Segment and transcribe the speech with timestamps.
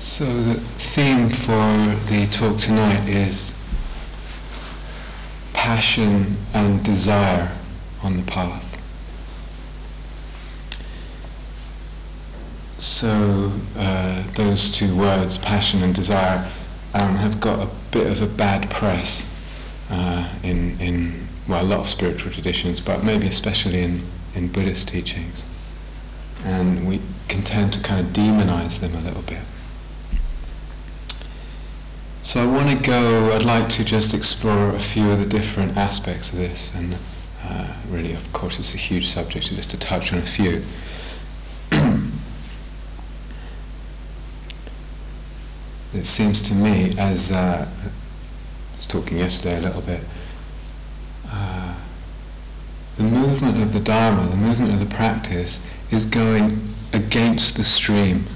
[0.00, 3.54] So the theme for the talk tonight is
[5.52, 7.54] passion and desire
[8.02, 8.80] on the path.
[12.78, 16.50] So uh, those two words, passion and desire,
[16.94, 19.30] um, have got a bit of a bad press
[19.90, 24.00] uh, in, in well, a lot of spiritual traditions, but maybe especially in,
[24.34, 25.44] in Buddhist teachings.
[26.44, 29.40] And we can tend to kind of demonize them a little bit.
[32.22, 35.78] So I want to go, I'd like to just explore a few of the different
[35.78, 36.98] aspects of this, and
[37.42, 40.62] uh, really, of course, it's a huge subject, just to touch on a few.
[45.94, 50.02] it seems to me, as uh, I was talking yesterday a little bit,
[51.26, 51.74] uh,
[52.98, 55.58] the movement of the Dharma, the movement of the practice,
[55.90, 56.52] is going
[56.92, 58.26] against the stream.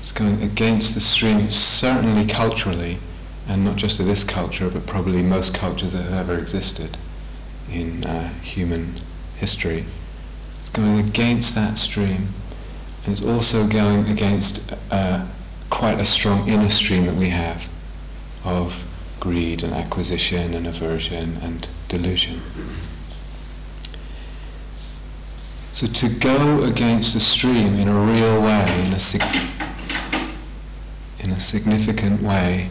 [0.00, 2.98] It's going against the stream, certainly culturally,
[3.48, 6.96] and not just to this culture, but probably most cultures that have ever existed
[7.70, 8.94] in uh, human
[9.36, 9.84] history.
[10.60, 12.28] It's going against that stream,
[13.04, 15.26] and it's also going against uh,
[15.70, 17.68] quite a strong inner stream that we have
[18.44, 18.84] of
[19.20, 22.40] greed and acquisition and aversion and delusion.
[25.72, 29.22] So to go against the stream in a real way, in a, sig-
[31.20, 32.68] in a significant way,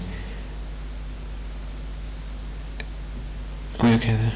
[3.82, 4.34] We okay there?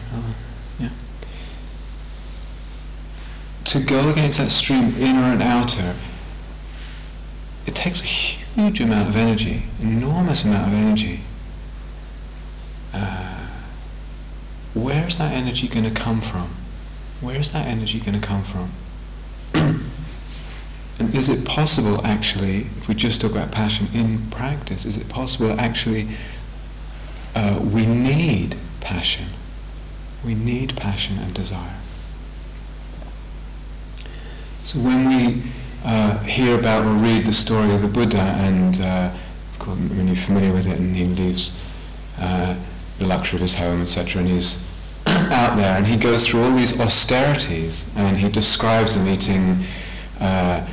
[0.79, 0.89] Yeah.
[3.65, 5.93] To go against that stream, inner and outer,
[7.67, 11.21] it takes a huge amount of energy, enormous amount of energy.
[12.91, 13.47] Uh,
[14.73, 16.49] where's that energy going to come from?
[17.21, 18.71] Where's that energy going to come from?
[20.99, 25.07] and is it possible, actually, if we just talk about passion in practice, is it
[25.07, 26.07] possible actually
[27.35, 28.55] uh, we need
[28.85, 29.25] passion.
[30.23, 31.75] We need passion and desire.
[34.63, 35.43] So when we
[35.83, 39.09] uh, hear about or read the story of the Buddha, and uh,
[39.65, 41.51] when you're familiar with it, and he leaves
[42.19, 42.55] uh,
[42.97, 44.63] the luxury of his home, etc., and he's
[45.07, 49.65] out there, and he goes through all these austerities, and he describes them eating
[50.19, 50.65] uh,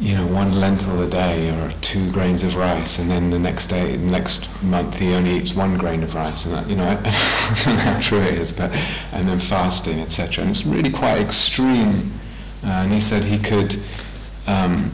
[0.00, 3.66] you know, one lentil a day or two grains of rice, and then the next
[3.66, 7.62] day, next month he only eats one grain of rice, and that, you know, I,
[7.64, 8.70] don't know how true it is, but
[9.12, 10.42] and then fasting, etc.
[10.42, 12.12] And it's really quite extreme.
[12.64, 13.80] Uh, and he said he could
[14.46, 14.92] um,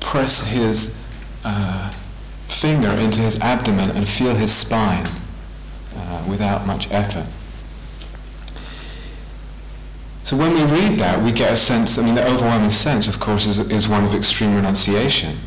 [0.00, 0.96] press his
[1.44, 1.92] uh,
[2.46, 5.06] finger into his abdomen and feel his spine
[5.96, 7.26] uh, without much effort.
[10.28, 13.18] So when we read that, we get a sense, I mean, the overwhelming sense, of
[13.18, 15.38] course, is, is one of extreme renunciation.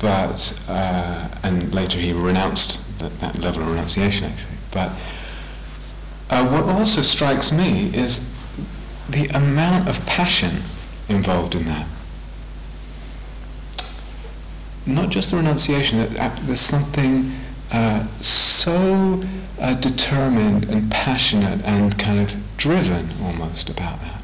[0.00, 4.54] But, uh, and later he renounced that, that, level of renunciation, actually.
[4.70, 4.92] But
[6.30, 8.24] uh, what also strikes me is
[9.08, 10.62] the amount of passion
[11.08, 11.88] involved in that.
[14.86, 17.32] Not just the renunciation, there's something
[17.70, 19.22] uh, so
[19.60, 24.22] uh, determined and passionate and kind of driven almost about that.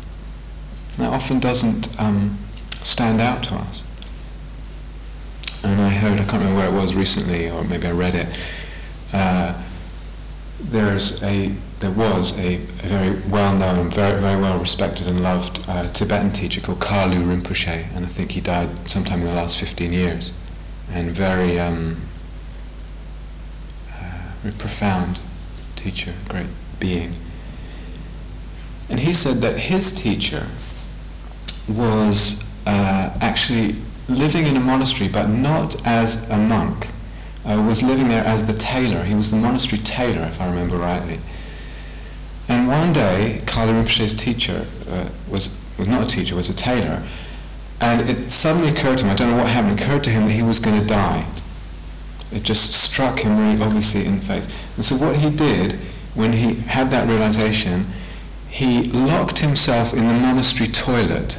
[0.99, 2.39] That often doesn't um,
[2.83, 3.85] stand out to us.
[5.63, 8.29] And I heard, I can't remember where it was recently, or maybe I read it.
[9.13, 9.61] Uh,
[10.61, 11.49] there's a,
[11.81, 16.61] there was a, a very well-known, very very well respected and loved uh, Tibetan teacher
[16.61, 20.33] called Kalu Rinpoche, and I think he died sometime in the last 15 years,
[20.93, 21.97] and very um,
[24.45, 25.19] very profound
[25.75, 26.47] teacher, great
[26.79, 27.15] being.
[28.91, 30.47] And he said that his teacher
[31.67, 36.89] was uh, actually living in a monastery, but not as a monk.
[37.47, 39.03] Uh, was living there as the tailor.
[39.05, 41.19] He was the monastery tailor, if I remember rightly.
[42.49, 47.03] And one day, Kalu Rinpoche's teacher uh, was, was not a teacher, was a tailor.
[47.81, 50.25] And it suddenly occurred to him, I don't know what happened, it occurred to him
[50.25, 51.27] that he was going to die.
[52.35, 54.49] It just struck him really obviously in the face.
[54.77, 55.79] And so what he did
[56.15, 57.87] when he had that realization,
[58.49, 61.39] he locked himself in the monastery toilet,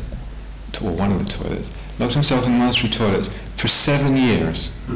[0.82, 4.70] or one of the toilets, locked himself in the monastery toilets for seven years.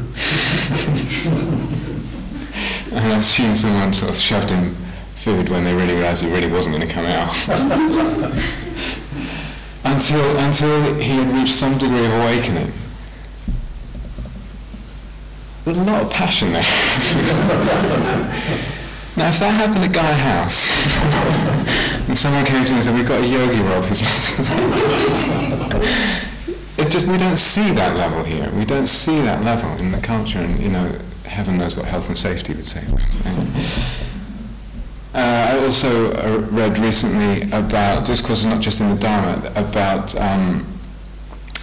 [2.91, 4.75] and I assume someone sort of shoved him
[5.15, 7.33] food when they really realized he really wasn't going to come out.
[9.85, 12.71] until, until he had reached some degree of awakening.
[15.65, 16.61] There's a lot of passion there.
[19.17, 20.69] now, if that happened at Gaia House,
[22.07, 23.85] and someone came to me and said, we've got a yogi robe,
[26.77, 28.49] it just we don't see that level here.
[28.55, 30.91] We don't see that level in the culture, and you know,
[31.25, 32.83] heaven knows what health and safety would say.
[35.13, 35.17] Uh,
[35.51, 40.65] I also uh, read recently about discourses not just in the Dharma about um,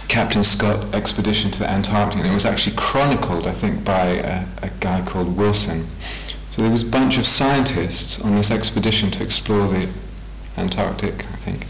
[0.07, 4.45] Captain Scott expedition to the Antarctic, and it was actually chronicled, I think, by a,
[4.61, 5.87] a guy called Wilson.
[6.51, 9.89] So there was a bunch of scientists on this expedition to explore the
[10.55, 11.67] Antarctic, I think.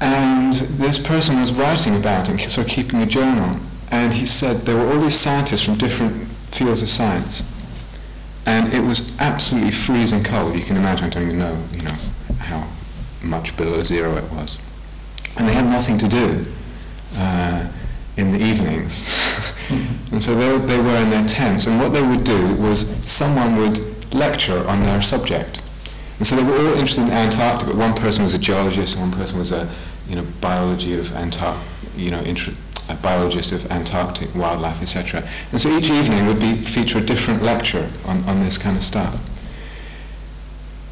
[0.00, 3.58] And this person was writing about it, sort of keeping a journal.
[3.90, 7.42] And he said there were all these scientists from different fields of science.
[8.46, 10.54] And it was absolutely freezing cold.
[10.54, 11.96] You can imagine, I don't even know, you know,
[12.38, 12.68] how
[13.22, 14.56] much below zero it was.
[15.36, 16.46] And they had nothing to do
[17.16, 17.68] uh,
[18.16, 19.08] in the evenings.
[20.12, 21.66] and so they, they were in their tents.
[21.66, 23.80] And what they would do was someone would
[24.12, 25.62] lecture on their subject.
[26.18, 29.10] And so they were all interested in Antarctica, but one person was a geologist, and
[29.10, 29.70] one person was a
[30.08, 31.64] you know, biology of Antarctica,
[31.96, 32.22] you know,
[32.88, 35.28] a biologist of Antarctic wildlife, etc.
[35.52, 38.82] And so each evening would be feature a different lecture on, on this kind of
[38.82, 39.20] stuff.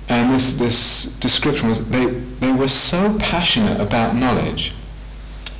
[0.09, 4.73] And this, this description was they, they were so passionate about knowledge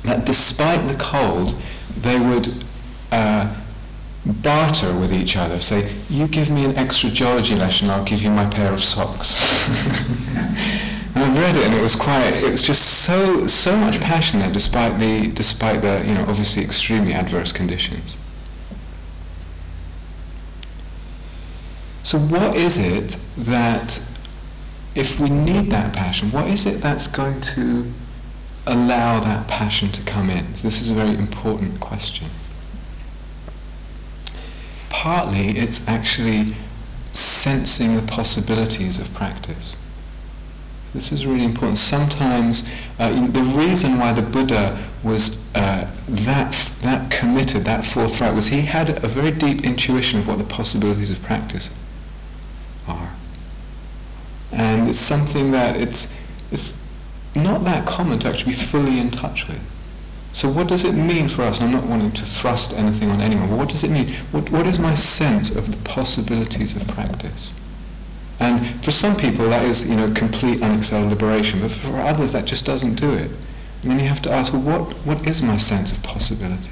[0.03, 1.59] that despite the cold,
[1.97, 2.63] they would
[3.11, 3.55] uh,
[4.25, 5.61] barter with each other.
[5.61, 9.41] Say, you give me an extra geology lesson, I'll give you my pair of socks.
[11.17, 12.31] And I read it, and it was quite.
[12.43, 16.63] It was just so so much passion there, despite the despite the you know obviously
[16.63, 18.17] extremely adverse conditions.
[22.03, 23.99] So what is it that,
[24.93, 27.91] if we need that passion, what is it that's going to
[28.67, 30.55] allow that passion to come in?
[30.55, 32.29] So this is a very important question.
[34.89, 36.55] Partly, it's actually
[37.13, 39.75] sensing the possibilities of practice.
[40.93, 41.77] This is really important.
[41.77, 42.67] Sometimes
[42.97, 48.61] uh, the reason why the Buddha was uh, that, that committed, that forthright, was he
[48.61, 51.69] had a very deep intuition of what the possibilities of practice
[52.87, 53.11] are.
[54.51, 56.13] And it's something that it's,
[56.51, 56.73] it's
[57.43, 59.61] not that common to actually be fully in touch with.
[60.33, 61.61] So what does it mean for us?
[61.61, 64.09] I'm not wanting to thrust anything on anyone, what does it mean?
[64.31, 67.53] What, what is my sense of the possibilities of practice?
[68.39, 72.45] And for some people that is, you know, complete unexcelled liberation, but for others that
[72.45, 73.31] just doesn't do it.
[73.81, 76.69] And then you have to ask, well, what, what is my sense of possibility?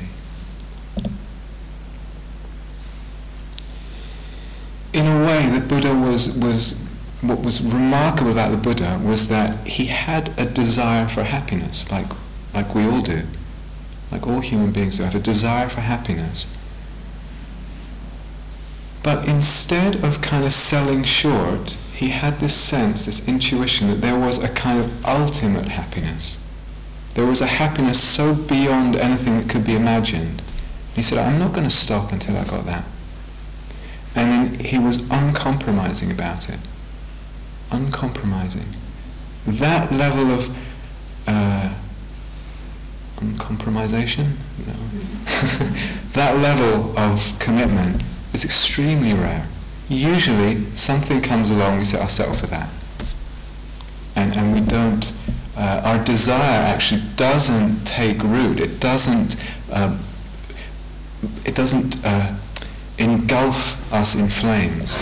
[4.94, 6.85] In a way, the Buddha was, was,
[7.22, 12.08] what was remarkable about the Buddha was that he had a desire for happiness, like,
[12.54, 13.24] like we all do.
[14.12, 16.48] Like all human beings do, have a desire for happiness.
[19.04, 24.18] But instead of kind of selling short, he had this sense, this intuition that there
[24.20, 26.38] was a kind of ultimate happiness.
[27.14, 30.42] There was a happiness so beyond anything that could be imagined.
[30.96, 32.86] He said, I'm not going to stop until I got that.
[34.16, 36.60] And then he was uncompromising about it.
[37.72, 38.66] Uncompromising.
[39.48, 40.56] That level of
[41.28, 41.74] uh,
[43.18, 44.34] uncompromisation,
[46.14, 48.04] that level of commitment
[48.34, 49.48] is extremely rare.
[49.88, 52.70] Usually something comes along, we say, I'll settle for that.
[54.16, 55.12] And, and we don't,
[55.56, 58.60] uh, our desire actually doesn't take root.
[58.60, 59.36] It doesn't,
[59.72, 60.00] um,
[61.46, 62.36] it doesn't uh,
[62.98, 64.96] engulf us in flames.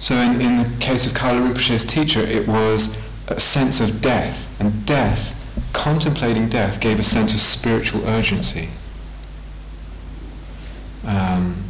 [0.00, 2.96] So in, in the case of Kalu Rinpoche's teacher, it was
[3.28, 5.36] a sense of death, and death
[5.74, 8.70] contemplating death gave a sense of spiritual urgency.
[11.04, 11.62] Um,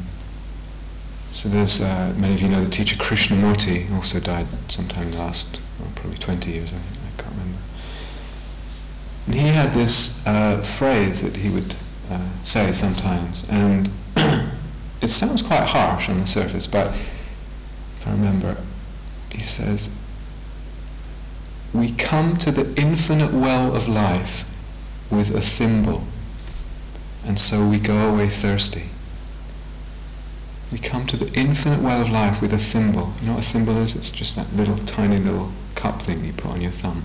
[1.33, 5.91] so there's, uh, many of you know the teacher Krishnamurti, also died sometime last, well,
[5.97, 7.59] probably 20 years, I, I, can't remember.
[9.27, 11.75] And he had this uh, phrase that he would
[12.11, 13.91] uh, say sometimes, and
[15.03, 16.95] it sounds quite harsh on the surface, but
[18.01, 18.57] if I remember,
[19.31, 19.91] he says,
[21.75, 24.45] we come to the infinite well of life
[25.11, 26.05] with a thimble,
[27.27, 28.85] and so we go away thirsty.
[30.73, 33.13] We come to the infinite well of life with a thimble.
[33.21, 33.95] You know what a thimble is?
[33.95, 37.03] It's just that little tiny little cup thing you put on your thumb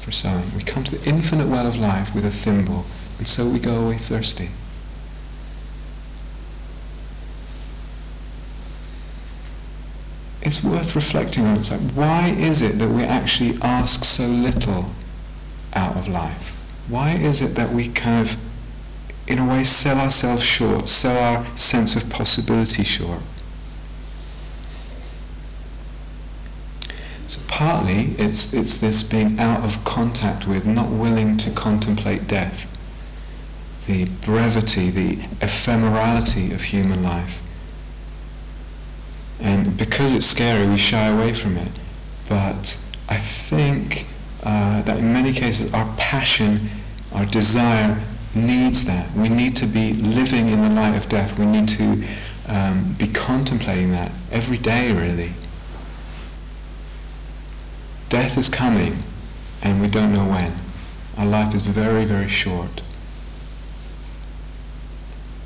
[0.00, 0.50] for sewing.
[0.56, 2.84] We come to the infinite well of life with a thimble,
[3.18, 4.50] and so we go away thirsty.
[10.50, 11.58] It's worth reflecting on.
[11.58, 14.86] It's like, why is it that we actually ask so little
[15.74, 16.56] out of life?
[16.88, 18.36] Why is it that we kind of,
[19.28, 23.20] in a way, sell ourselves short, sell our sense of possibility short?
[27.28, 32.66] So partly it's, it's this being out of contact with, not willing to contemplate death,
[33.86, 35.14] the brevity, the
[35.46, 37.40] ephemerality of human life.
[39.40, 41.72] And because it's scary, we shy away from it.
[42.28, 42.78] But
[43.08, 44.06] I think
[44.42, 46.70] uh, that in many cases our passion,
[47.12, 48.00] our desire
[48.34, 49.10] needs that.
[49.14, 51.38] We need to be living in the light of death.
[51.38, 52.04] We need to
[52.46, 55.32] um, be contemplating that every day, really.
[58.08, 58.98] Death is coming,
[59.62, 60.52] and we don't know when.
[61.16, 62.82] Our life is very, very short.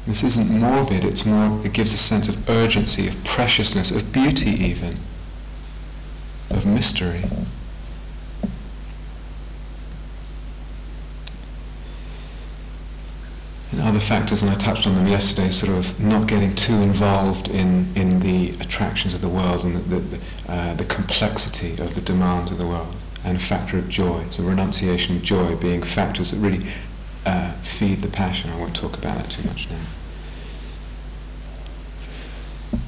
[0.06, 4.50] This isn't morbid, it's more, it gives a sense of urgency, of preciousness, of beauty
[4.50, 4.98] even,
[6.50, 7.24] of mystery.
[13.72, 17.48] And other factors, and I touched on them yesterday, sort of not getting too involved
[17.48, 22.02] in, in the attractions of the world and the, the, uh, the complexity of the
[22.02, 22.94] demands of the world,
[23.24, 26.66] and a factor of joy, so renunciation of joy being factors that really
[27.26, 28.50] uh, feed the passion.
[28.50, 29.78] I won't talk about that too much now.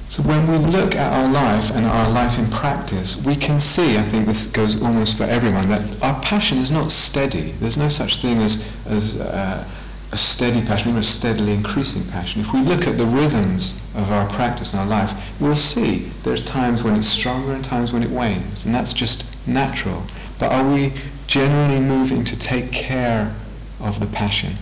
[0.09, 3.99] So when we look at our life and our life in practice, we can see,
[3.99, 7.51] I think this goes almost for everyone, that our passion is not steady.
[7.61, 9.69] There's no such thing as, as uh,
[10.13, 12.41] a steady passion, even a steadily increasing passion.
[12.41, 16.43] If we look at the rhythms of our practice and our life, we'll see there's
[16.43, 20.05] times when it's stronger and times when it wanes, and that's just natural.
[20.39, 20.93] But are we
[21.27, 23.35] generally moving to take care
[23.81, 24.55] of the passion?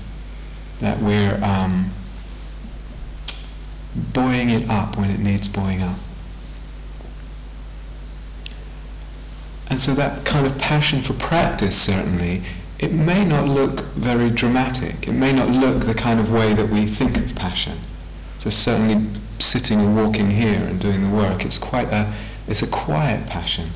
[0.80, 1.90] That we're um,
[4.12, 5.98] buoying it up when it needs buoying up.
[9.70, 12.42] And so that kind of passion for practice certainly,
[12.78, 15.08] it may not look very dramatic.
[15.08, 17.78] It may not look the kind of way that we think of passion.
[18.40, 22.12] So certainly sitting and walking here and doing the work, it's quite a,
[22.46, 23.70] it's a quiet passion.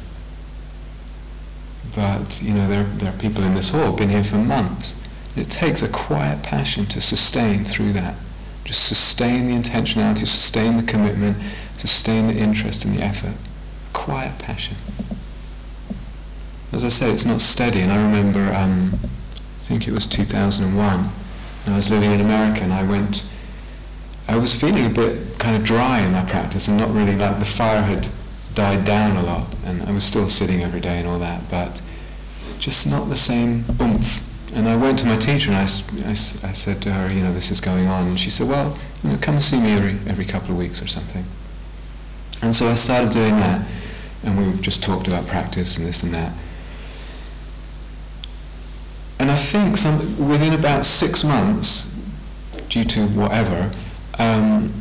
[1.95, 4.95] But, you know, there, there are people in this hall, who've been here for months.
[5.39, 8.17] It takes a quiet passion to sustain through that.
[8.65, 11.37] Just sustain the intentionality, sustain the commitment,
[11.77, 13.35] sustain the interest and the effort.
[13.35, 14.77] A Quiet passion.
[16.73, 21.11] As I said, it's not steady, and I remember, um, I think it was 2001,
[21.65, 23.25] and I was living in America, and I went,
[24.27, 27.39] I was feeling a bit kind of dry in my practice, and not really like
[27.39, 28.09] the fire had
[28.55, 31.81] died down a lot, and I was still sitting every day and all that, but
[32.59, 36.53] just not the same oomph and I went to my teacher and I, I, I,
[36.53, 38.09] said to her, you know, this is going on.
[38.09, 40.81] And she said, well, you know, come and see me every, every couple of weeks
[40.83, 41.25] or something.
[42.41, 43.67] And so I started doing that.
[44.25, 46.33] And we just talked about practice and this and that.
[49.19, 51.93] And I think some, within about six months,
[52.69, 53.71] due to whatever,
[54.19, 54.73] um,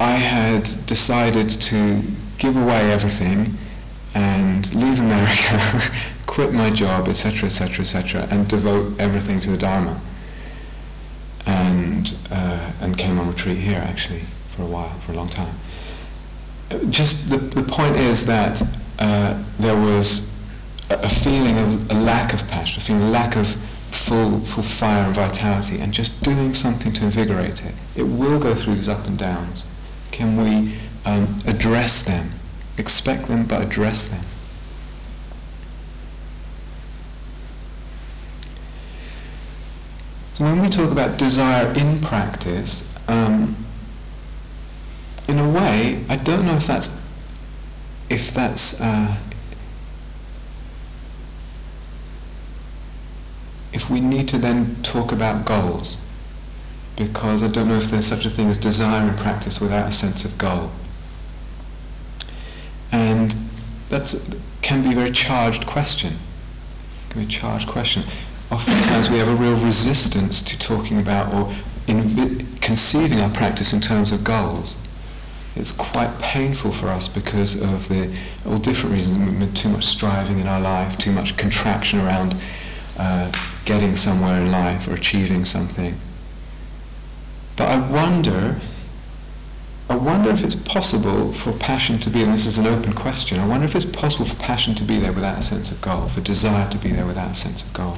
[0.00, 2.02] I had decided to
[2.38, 3.56] give away everything
[4.14, 5.82] and leave America
[6.26, 10.00] quit my job, etc., etc., etc., and devote everything to the Dharma.
[11.46, 15.54] And uh, and came on retreat here actually for a while, for a long time.
[16.90, 18.62] Just the the point is that
[18.98, 20.30] uh, there was
[20.90, 23.46] a, a feeling of a lack of passion, a feeling of lack of
[23.90, 27.74] full full fire and vitality, and just doing something to invigorate it.
[27.94, 29.66] It will go through these up and downs.
[30.12, 32.30] Can we um, address them?
[32.76, 34.24] Expect them, but address them.
[40.34, 43.54] So when we talk about desire in practice, um,
[45.28, 46.90] in a way, I don't know if that's
[48.10, 49.16] if that's uh,
[53.72, 55.98] if we need to then talk about goals,
[56.96, 59.92] because I don't know if there's such a thing as desire in practice without a
[59.92, 60.70] sense of goal,
[62.90, 63.34] and
[64.12, 66.14] that can be a very charged question.
[67.10, 68.04] Can be a charged question
[68.54, 71.52] oftentimes we have a real resistance to talking about or
[72.60, 74.76] conceiving our practice in terms of goals.
[75.56, 79.60] It's quite painful for us because of the all different reasons.
[79.60, 82.36] Too much striving in our life, too much contraction around
[82.96, 83.30] uh,
[83.64, 85.96] getting somewhere in life or achieving something.
[87.56, 88.60] But I wonder,
[89.94, 93.38] I wonder if it's possible for passion to be, and this is an open question,
[93.38, 96.08] I wonder if it's possible for passion to be there without a sense of goal,
[96.08, 97.96] for desire to be there without a sense of goal.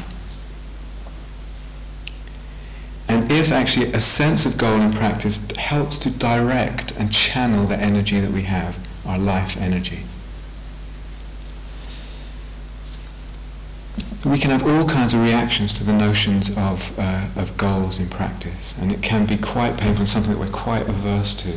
[3.09, 7.79] And if actually a sense of goal in practice helps to direct and channel the
[7.79, 8.77] energy that we have,
[9.07, 10.01] our life energy.
[14.27, 18.11] We can have all kinds of reactions to the notions of, uh, of goals in
[18.11, 21.57] practice, and it can be quite painful and something that we're quite averse to.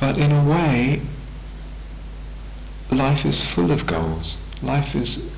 [0.00, 1.00] But in a way,
[2.90, 4.36] life is full of goals.
[4.62, 5.28] Life is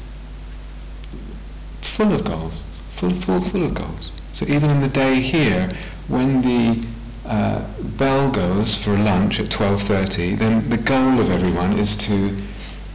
[1.81, 2.63] full of goals,
[2.93, 4.13] full, full, full of goals.
[4.33, 5.71] So even in the day here,
[6.09, 6.87] when the
[7.27, 7.67] uh,
[7.99, 12.37] bell goes for lunch at 12.30, then the goal of everyone is to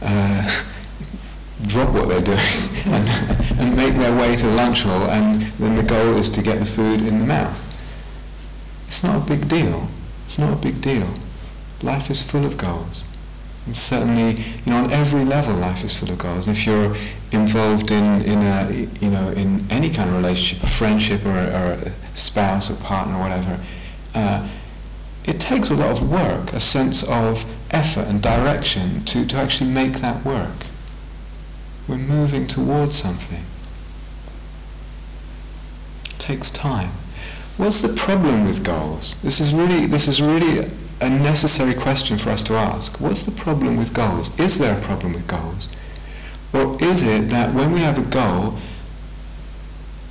[0.02, 0.62] uh,
[1.66, 2.38] drop what they're doing
[2.86, 3.08] and,
[3.60, 6.58] and make their way to the lunch hall, and then the goal is to get
[6.58, 7.62] the food in the mouth.
[8.86, 9.88] It's not a big deal.
[10.24, 11.08] It's not a big deal.
[11.82, 13.02] Life is full of goals.
[13.66, 16.46] And certainly, you know, on every level, life is full of goals.
[16.46, 16.96] And if you're
[17.32, 21.46] involved in, in a, you know, in any kind of relationship, a friendship or a,
[21.46, 23.60] or a spouse or partner or whatever,
[24.14, 24.48] uh,
[25.24, 29.68] it takes a lot of work, a sense of effort and direction to, to actually
[29.70, 30.66] make that work.
[31.88, 33.42] We're moving towards something.
[36.04, 36.92] It takes time.
[37.56, 39.16] What's the problem with goals?
[39.22, 43.00] This is really, this is really a necessary question for us to ask.
[43.00, 44.36] What's the problem with goals?
[44.38, 45.68] Is there a problem with goals?
[46.52, 48.56] Or is it that when we have a goal,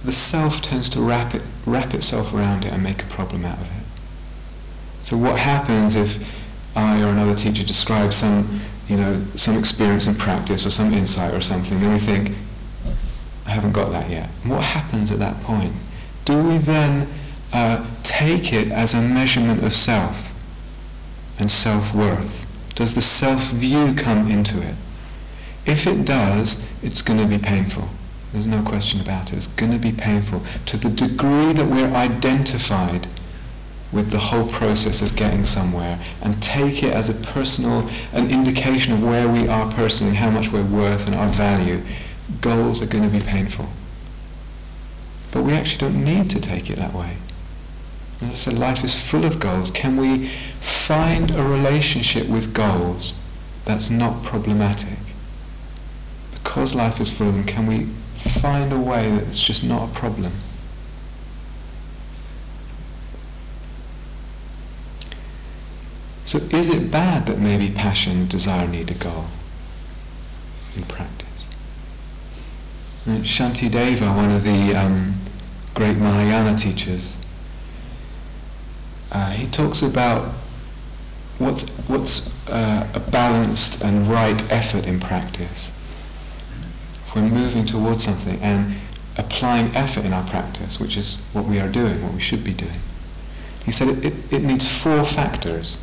[0.03, 3.57] the self tends to wrap, it, wrap itself around it and make a problem out
[3.57, 3.83] of it?
[5.03, 6.31] So what happens if
[6.75, 11.33] I or another teacher describes some, you know, some experience in practice or some insight
[11.33, 12.31] or something, and we think,
[13.47, 14.29] I haven't got that yet.
[14.43, 15.73] What happens at that point?
[16.25, 17.07] Do we then
[17.53, 20.24] uh, take it as a measurement of self
[21.39, 22.45] and self-worth?
[22.75, 24.75] Does the self-view come into it?
[25.65, 27.89] If it does, it's going to be painful.
[28.33, 29.37] There's no question about it.
[29.37, 33.07] It's going to be painful to the degree that we're identified
[33.91, 38.91] with the whole process of getting somewhere and take it as a personal, an indication
[38.91, 41.81] of where we are personally how much we're worth and our value,
[42.41, 43.69] goals are going to be painful.
[45.31, 47.17] But we actually don't need to take it that way.
[48.25, 49.69] As I said, life is full of goals.
[49.71, 50.27] Can we
[50.59, 53.13] find a relationship with goals
[53.65, 54.97] that's not problematic?
[56.33, 59.89] Because life is full of them, can we find a way that it's just not
[59.89, 60.31] a problem?
[66.25, 69.25] So is it bad that maybe passion, desire need a goal
[70.75, 71.47] in practice?
[73.05, 75.13] Shantideva, one of the um,
[75.75, 77.15] great Mahayana teachers,
[79.15, 80.25] uh, he talks about
[81.37, 85.71] what's, what's uh, a balanced and right effort in practice.
[87.05, 88.75] If we're moving towards something and
[89.17, 92.53] applying effort in our practice, which is what we are doing, what we should be
[92.53, 92.81] doing,
[93.63, 95.77] he said it, it, it needs four factors.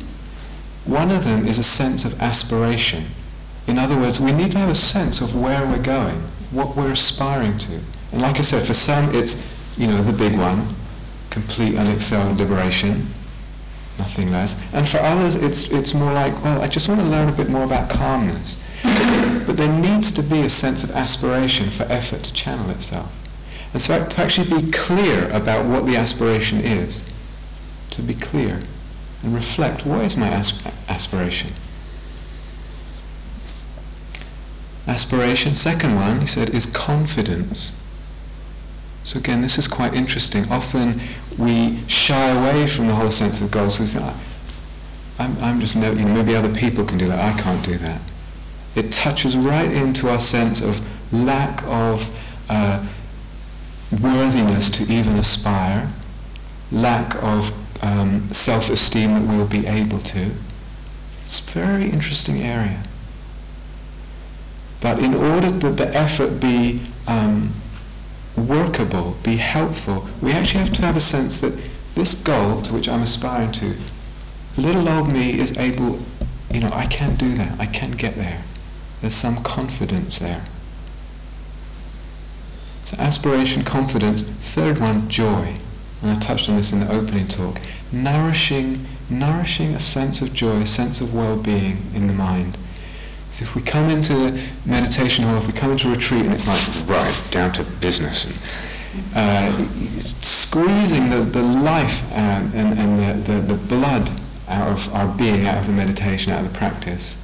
[0.85, 3.05] One of them is a sense of aspiration.
[3.65, 6.91] In other words, we need to have a sense of where we're going, what we're
[6.91, 7.79] aspiring to.
[8.11, 9.43] And like I said, for some it's,
[9.75, 10.75] you know, the big one,
[11.31, 13.07] complete unexcelled liberation,
[13.97, 14.59] nothing less.
[14.73, 17.49] And for others, it's, it's more like, well, I just want to learn a bit
[17.49, 18.57] more about calmness.
[18.83, 23.11] but there needs to be a sense of aspiration for effort to channel itself.
[23.73, 27.03] And so to actually be clear about what the aspiration is,
[27.91, 28.61] to be clear
[29.23, 31.51] and reflect, what is my asp- aspiration?
[34.85, 37.71] Aspiration, second one, he said, is confidence.
[39.03, 40.49] So again, this is quite interesting.
[40.49, 41.01] Often
[41.37, 43.79] we shy away from the whole sense of goals.
[43.95, 47.19] I'm, I'm just, no, you know, maybe other people can do that.
[47.19, 48.01] I can't do that.
[48.75, 50.81] It touches right into our sense of
[51.13, 52.09] lack of
[52.49, 52.85] uh,
[54.01, 55.91] worthiness to even aspire,
[56.71, 57.51] lack of
[57.83, 60.31] um, self-esteem that we'll be able to.
[61.23, 62.83] It's a very interesting area.
[64.81, 67.53] But in order that the effort be um,
[68.35, 71.53] workable, be helpful, we actually have to have a sense that
[71.95, 73.75] this goal to which I'm aspiring to,
[74.57, 75.99] little old me is able,
[76.51, 78.43] you know, I can do that, I can get there.
[79.01, 80.45] There's some confidence there.
[82.85, 84.23] So aspiration, confidence.
[84.23, 85.55] Third one, joy.
[86.01, 87.59] And I touched on this in the opening talk.
[87.91, 92.57] Nourishing, nourishing a sense of joy, a sense of well-being in the mind.
[93.33, 96.61] So if we come into meditation or if we come into retreat and it's like,
[96.87, 98.35] right, down to business, and,
[99.15, 99.67] uh,
[100.11, 104.11] squeezing the, the life and, and, and the, the, the blood
[104.47, 107.17] out of our being, out of the meditation, out of the practice,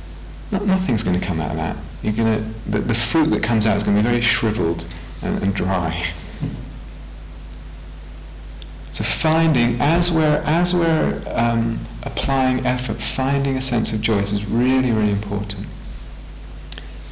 [0.51, 1.77] not, nothing's going to come out of that.
[2.01, 4.87] You're gonna, the, the fruit that comes out is going to be very shriveled
[5.21, 6.07] and, and dry.
[8.93, 14.43] So finding, as we're, as we're um, applying effort, finding a sense of joy is
[14.47, 15.67] really, really important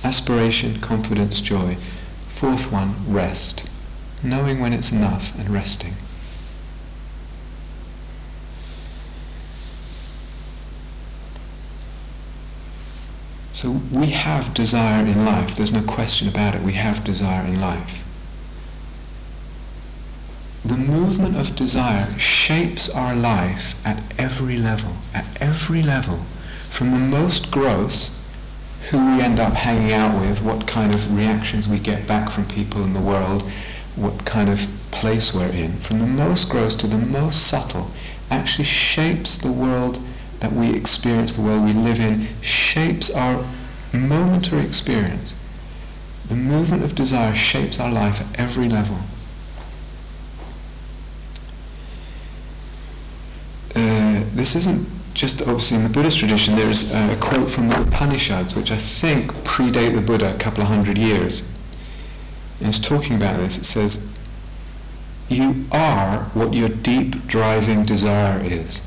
[0.07, 1.75] aspiration, confidence, joy.
[2.29, 3.63] Fourth one, rest.
[4.23, 5.95] Knowing when it's enough and resting.
[13.51, 17.59] So we have desire in life, there's no question about it, we have desire in
[17.59, 18.05] life.
[20.63, 26.19] The movement of desire shapes our life at every level, at every level,
[26.69, 28.16] from the most gross,
[28.89, 32.45] who we end up hanging out with, what kind of reactions we get back from
[32.47, 33.43] people in the world,
[33.95, 37.91] what kind of place we're in, from the most gross to the most subtle,
[38.29, 39.99] actually shapes the world
[40.39, 43.45] that we experience, the world we live in, shapes our
[43.91, 45.35] momentary experience.
[46.27, 48.97] The movement of desire shapes our life at every level.
[53.75, 56.55] Uh, this isn't just obviously in the Buddhist tradition.
[56.55, 60.69] There's a quote from the Upanishads, which I think predate the Buddha a couple of
[60.69, 61.41] hundred years.
[62.59, 63.57] And it's talking about this.
[63.57, 64.07] It says,
[65.27, 68.83] "You are what your deep driving desire is."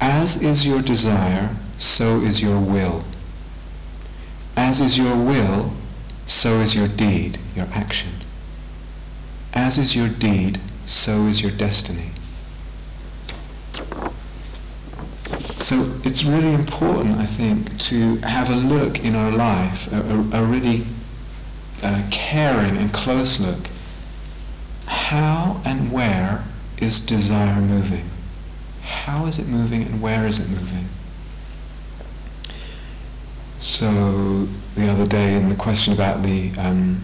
[0.00, 3.04] As is your desire, so is your will.
[4.56, 5.72] As is your will,
[6.28, 8.10] so is your deed, your action.
[9.52, 12.10] As is your deed, so is your destiny.
[15.56, 20.42] So it's really important, I think, to have a look in our life, a, a,
[20.42, 20.86] a really
[21.82, 23.66] uh, caring and close look.
[24.86, 26.44] How and where
[26.78, 28.08] is desire moving?
[28.86, 30.86] how is it moving and where is it moving?
[33.58, 37.02] So the other day in the question about the um,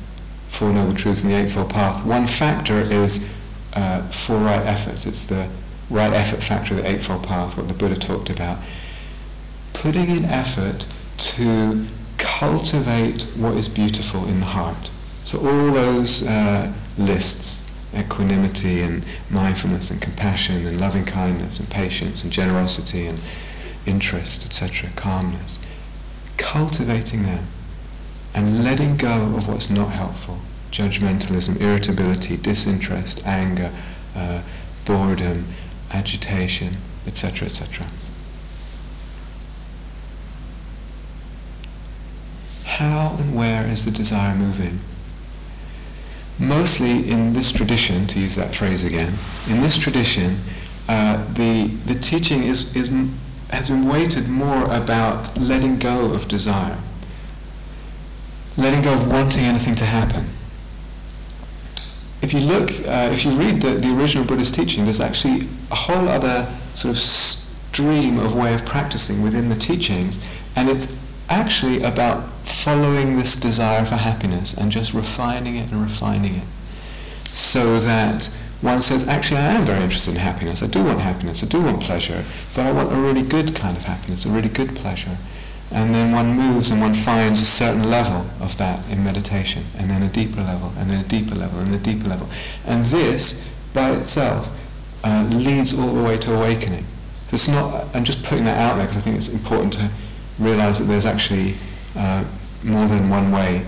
[0.48, 3.28] Four Noble Truths and the Eightfold Path, one factor is
[3.74, 5.06] uh, four right efforts.
[5.06, 5.48] It's the
[5.92, 8.58] right effort factor of the Eightfold Path, what the Buddha talked about.
[9.72, 10.86] Putting in effort
[11.18, 11.86] to
[12.18, 14.90] cultivate what is beautiful in the heart.
[15.24, 22.22] So all those uh, lists, equanimity and mindfulness and compassion and loving kindness and patience
[22.22, 23.18] and generosity and
[23.86, 25.58] interest, etc., calmness.
[26.36, 27.46] Cultivating them
[28.34, 30.38] and letting go of what's not helpful
[30.72, 33.70] judgmentalism, irritability, disinterest, anger,
[34.16, 34.40] uh,
[34.86, 35.44] boredom,
[35.92, 36.76] agitation,
[37.06, 37.86] etc., etc.
[42.64, 44.80] How and where is the desire moving?
[46.42, 49.14] mostly in this tradition, to use that phrase again,
[49.48, 50.38] in this tradition,
[50.88, 52.90] uh, the, the teaching is, is,
[53.50, 56.78] has been weighted more about letting go of desire,
[58.56, 60.26] letting go of wanting anything to happen.
[62.22, 65.74] If you look, uh, if you read the, the original Buddhist teaching, there's actually a
[65.74, 70.24] whole other sort of stream of way of practicing within the teachings,
[70.56, 70.96] and it's
[71.28, 76.44] actually about following this desire for happiness and just refining it and refining it
[77.34, 78.26] so that
[78.60, 80.62] one says, actually, I am very interested in happiness.
[80.62, 81.42] I do want happiness.
[81.42, 82.24] I do want pleasure.
[82.54, 85.16] But I want a really good kind of happiness, a really good pleasure.
[85.72, 89.88] And then one moves and one finds a certain level of that in meditation, and
[89.88, 92.28] then a deeper level, and then a deeper level, and a deeper level.
[92.66, 94.50] And this, by itself,
[95.02, 96.84] uh, leads all the way to awakening.
[97.28, 99.90] So it's not, I'm just putting that out there because I think it's important to
[100.38, 101.54] realize that there's actually
[101.96, 102.24] uh,
[102.62, 103.66] more than one way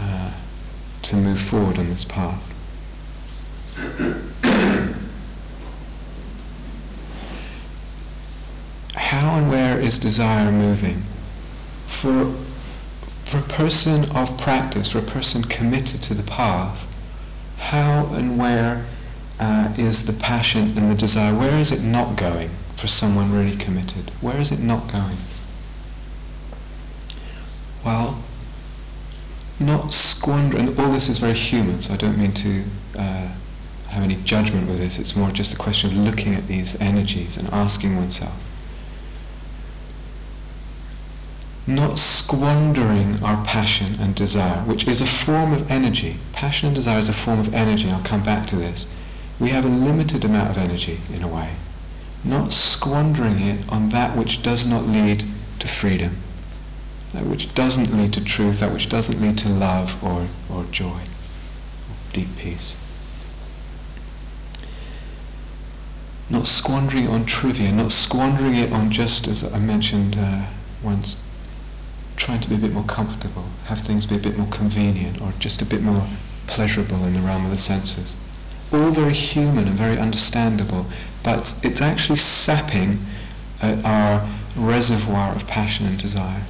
[0.00, 0.32] uh,
[1.02, 2.53] to move forward on this path.
[9.34, 11.02] How and where is desire moving?
[11.86, 12.32] For,
[13.24, 16.86] for a person of practice, for a person committed to the path,
[17.58, 18.86] how and where
[19.40, 21.34] uh, is the passion and the desire?
[21.34, 24.10] Where is it not going for someone really committed?
[24.20, 25.16] Where is it not going?
[27.84, 28.22] Well,
[29.58, 32.62] not squander, and all this is very human, so I don't mean to
[32.96, 33.28] uh,
[33.88, 34.96] have any judgment with this.
[34.96, 38.40] It's more just a question of looking at these energies and asking oneself.
[41.66, 46.16] Not squandering our passion and desire, which is a form of energy.
[46.32, 47.90] Passion and desire is a form of energy.
[47.90, 48.86] I'll come back to this.
[49.40, 51.54] We have a limited amount of energy, in a way.
[52.22, 55.24] Not squandering it on that which does not lead
[55.60, 56.16] to freedom
[57.14, 61.00] that which doesn't lead to truth, that which doesn't lead to love or, or joy,
[62.12, 62.76] deep peace.
[66.28, 70.46] Not squandering it on trivia, not squandering it on just, as I mentioned uh,
[70.82, 71.16] once,
[72.16, 75.32] trying to be a bit more comfortable, have things be a bit more convenient or
[75.38, 76.06] just a bit more
[76.46, 78.16] pleasurable in the realm of the senses.
[78.72, 80.86] All very human and very understandable,
[81.22, 83.04] but it's actually sapping
[83.62, 86.42] at our reservoir of passion and desire.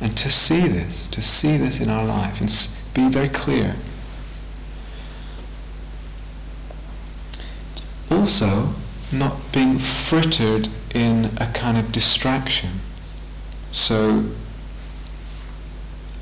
[0.00, 2.50] And to see this, to see this in our life and
[2.92, 3.76] be very clear.
[8.10, 8.74] Also,
[9.10, 12.80] not being frittered in a kind of distraction.
[13.72, 14.26] So,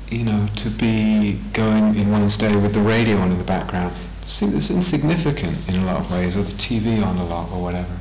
[0.09, 3.93] you know, to be going in one's day with the radio on in the background,
[4.23, 7.99] it's insignificant in a lot of ways, or the TV on a lot, or whatever.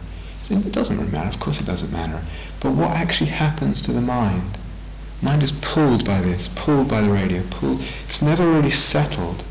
[0.51, 2.21] It doesn't really matter, of course it doesn't matter.
[2.61, 4.59] But what actually happens to the mind?
[5.23, 7.81] Mind is pulled by this, pulled by the radio, pulled.
[8.07, 9.45] It's never really settled.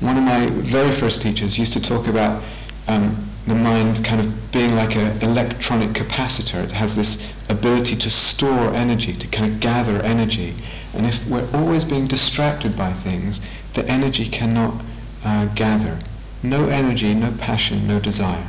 [0.00, 2.42] One of my very first teachers used to talk about
[2.88, 6.62] um, the mind kind of being like an electronic capacitor.
[6.62, 10.54] It has this ability to store energy, to kind of gather energy.
[10.94, 13.40] And if we're always being distracted by things,
[13.74, 14.84] the energy cannot
[15.24, 15.98] uh, gather.
[16.42, 18.46] No energy, no passion, no desire.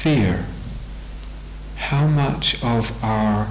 [0.00, 0.46] fear,
[1.76, 3.46] how much of our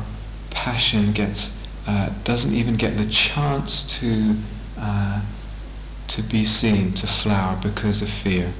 [0.49, 1.55] passion gets
[1.85, 4.35] uh, doesn't even get the chance to
[4.79, 5.21] uh,
[6.07, 8.51] to be seen, to flower because of fear.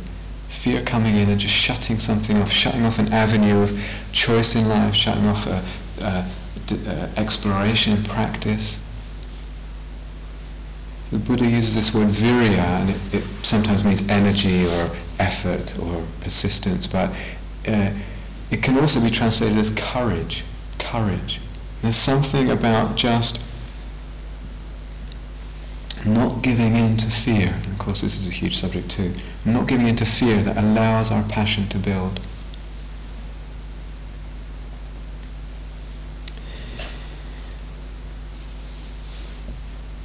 [0.49, 3.79] Fear coming in and just shutting something off, shutting off an avenue of
[4.11, 5.63] choice in life, shutting off a,
[6.01, 6.25] a,
[6.85, 8.77] a exploration and practice.
[11.11, 16.03] The Buddha uses this word virya, and it, it sometimes means energy or effort or
[16.21, 17.09] persistence, but
[17.67, 17.91] uh,
[18.51, 20.43] it can also be translated as courage.
[20.77, 21.41] Courage.
[21.81, 23.39] There's something about just
[26.05, 27.55] not giving in to fear.
[27.71, 29.13] Of course, this is a huge subject too.
[29.45, 32.19] Not giving in to fear that allows our passion to build.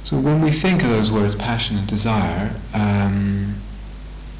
[0.05, 3.55] So when we think of those words, passion and desire, um,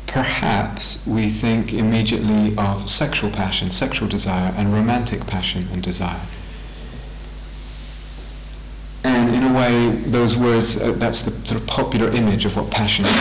[0.05, 6.21] perhaps we think immediately of sexual passion, sexual desire, and romantic passion and desire.
[9.05, 12.71] And in a way, those words, uh, that's the sort of popular image of what
[12.71, 13.11] passion is.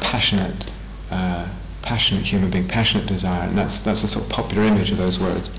[0.00, 0.70] passionate,
[1.10, 1.48] uh,
[1.82, 5.18] passionate human being, passionate desire, and that's, that's the sort of popular image of those
[5.18, 5.50] words.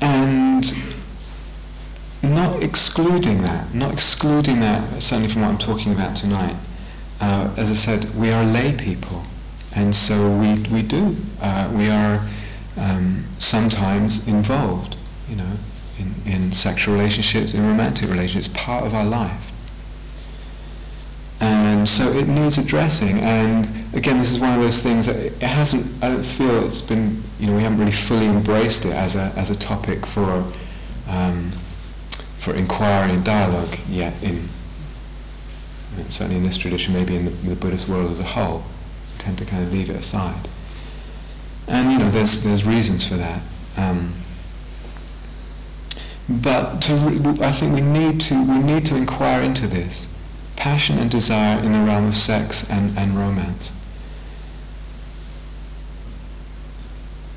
[0.00, 0.74] And
[2.22, 6.56] not excluding that, not excluding that, certainly from what I'm talking about tonight,
[7.20, 9.22] uh, as I said, we are lay people,
[9.74, 12.26] and so we we do uh, we are
[12.76, 14.96] um, sometimes involved,
[15.28, 15.52] you know,
[15.98, 19.52] in, in sexual relationships, in romantic relationships, part of our life.
[21.40, 23.18] And so it needs addressing.
[23.20, 25.86] And again, this is one of those things that it hasn't.
[26.02, 27.22] I don't feel it's been.
[27.38, 30.44] You know, we haven't really fully embraced it as a as a topic for
[31.08, 31.50] um,
[32.38, 34.48] for inquiry and dialogue yet in
[36.08, 38.62] certainly in this tradition, maybe in the, the, Buddhist world as a whole,
[39.18, 40.48] tend to kind of leave it aside.
[41.68, 43.42] And you know, there's there's reasons for that.
[43.76, 44.14] Um,
[46.28, 46.94] but to
[47.40, 50.08] I think we need to we need to inquire into this
[50.56, 53.72] passion and desire in the realm of sex and, and romance.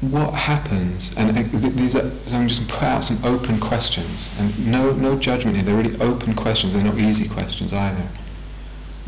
[0.01, 1.13] What happens?
[1.17, 5.17] And uh, these are so I'm just put out some open questions, and no no
[5.17, 5.65] judgment here.
[5.65, 6.73] They're really open questions.
[6.73, 8.07] They're not easy questions either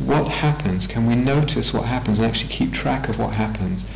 [0.06, 3.88] what happens, can we notice what happens and actually keep track of what happens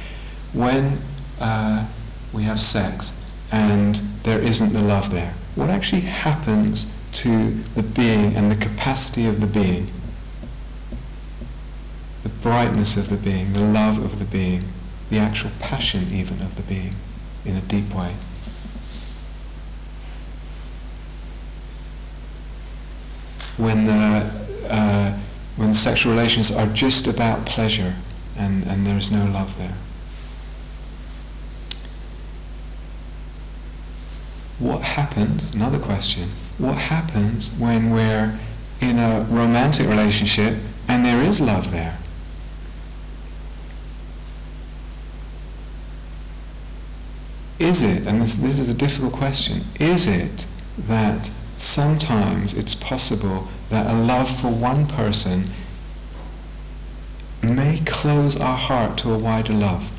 [0.53, 0.99] when
[1.39, 1.85] uh,
[2.31, 3.19] we have sex
[3.51, 5.33] and there isn't the love there?
[5.55, 9.87] What actually happens to the being and the capacity of the being?
[12.23, 14.65] The brightness of the being, the love of the being,
[15.09, 16.95] the actual passion even of the being
[17.45, 18.15] in a deep way.
[23.57, 25.17] When the uh,
[25.55, 27.95] when sexual relations are just about pleasure
[28.37, 29.75] and, and there is no love there.
[34.59, 38.37] What happens, another question, what happens when we're
[38.81, 41.97] in a romantic relationship and there is love there?
[47.59, 50.45] Is it, and this, this is a difficult question, is it
[50.77, 55.49] that sometimes it's possible that a love for one person
[57.41, 59.89] may close our heart to a wider love.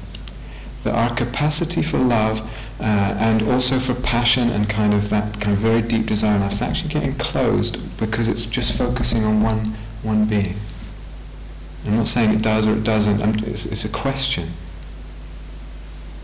[0.86, 2.40] That our capacity for love
[2.80, 2.84] uh,
[3.18, 6.52] and also for passion and kind of that kind of very deep desire in life
[6.52, 10.56] is actually getting closed because it's just focusing on one one being.
[11.86, 13.20] I'm not saying it does or it doesn't.
[13.46, 14.48] It's, it's, a question.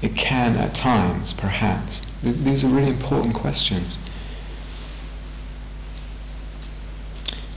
[0.01, 2.03] It can at times, perhaps.
[2.23, 3.99] These are really important questions.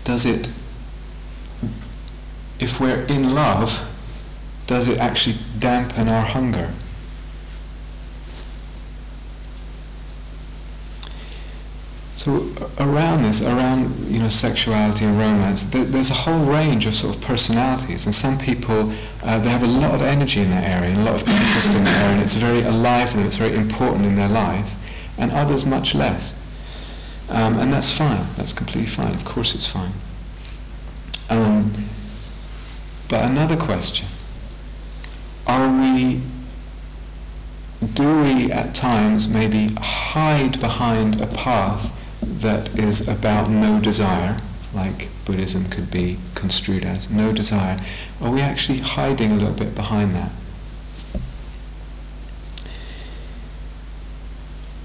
[0.05, 0.49] does it,
[2.59, 3.85] if we're in love,
[4.67, 6.73] does it actually dampen our hunger?
[12.25, 17.15] So around this, around you know sexuality and romance, there's a whole range of sort
[17.15, 20.89] of personalities, and some people uh, they have a lot of energy in that area,
[20.89, 23.35] and a lot of interest in that area and it's very alive to them, it's
[23.35, 24.73] very important in their life,
[25.19, 26.33] and others much less.
[27.29, 29.93] Um, and that's fine, that's completely fine, of course it's fine.
[31.29, 31.71] Um,
[33.07, 34.07] but another question,
[35.45, 36.21] are we,
[37.93, 41.94] do we at times maybe hide behind a path
[42.25, 44.39] that is about no desire,
[44.73, 47.79] like Buddhism could be construed as, no desire,
[48.21, 50.31] are we actually hiding a little bit behind that?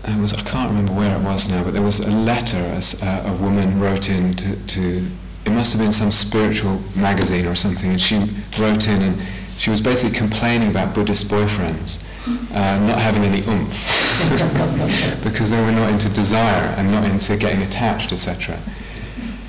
[0.05, 3.00] There was, I can't remember where it was now, but there was a letter as
[3.03, 5.07] uh, a woman wrote in to, to,
[5.44, 8.16] it must have been some spiritual magazine or something, and she
[8.59, 9.22] wrote in and
[9.61, 15.70] she was basically complaining about Buddhist boyfriends uh, not having any oomph because they were
[15.70, 18.59] not into desire and not into getting attached, etc.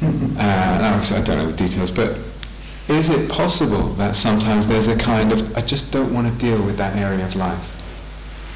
[0.01, 2.19] Uh, I don't know the details, but
[2.89, 6.61] is it possible that sometimes there's a kind of, I just don't want to deal
[6.61, 7.77] with that area of life.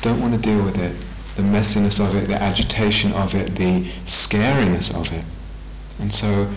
[0.01, 0.93] Don't want to deal with it.
[1.37, 5.23] The messiness of it, the agitation of it, the scariness of it.
[6.01, 6.51] And so,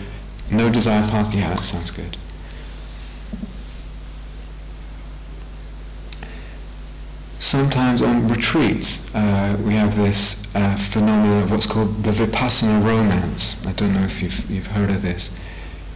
[0.51, 2.17] no desire path, yeah, that sounds good.
[7.39, 13.57] Sometimes on retreats uh, we have this uh, phenomenon of what's called the vipassana romance.
[13.65, 15.29] I don't know if you've, you've heard of this.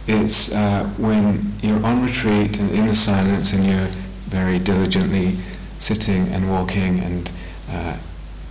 [0.06, 3.88] It's uh, when you're on retreat and in the silence and you're
[4.26, 5.38] very diligently
[5.78, 7.30] sitting and walking and
[7.70, 7.96] uh,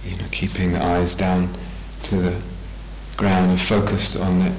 [0.06, 1.50] you know keeping the eyes down
[2.04, 2.42] to the
[3.18, 4.54] ground and focused on the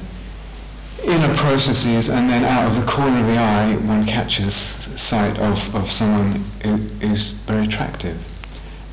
[1.06, 5.74] inner processes and then out of the corner of the eye one catches sight of,
[5.74, 6.44] of someone
[7.00, 8.16] who's very attractive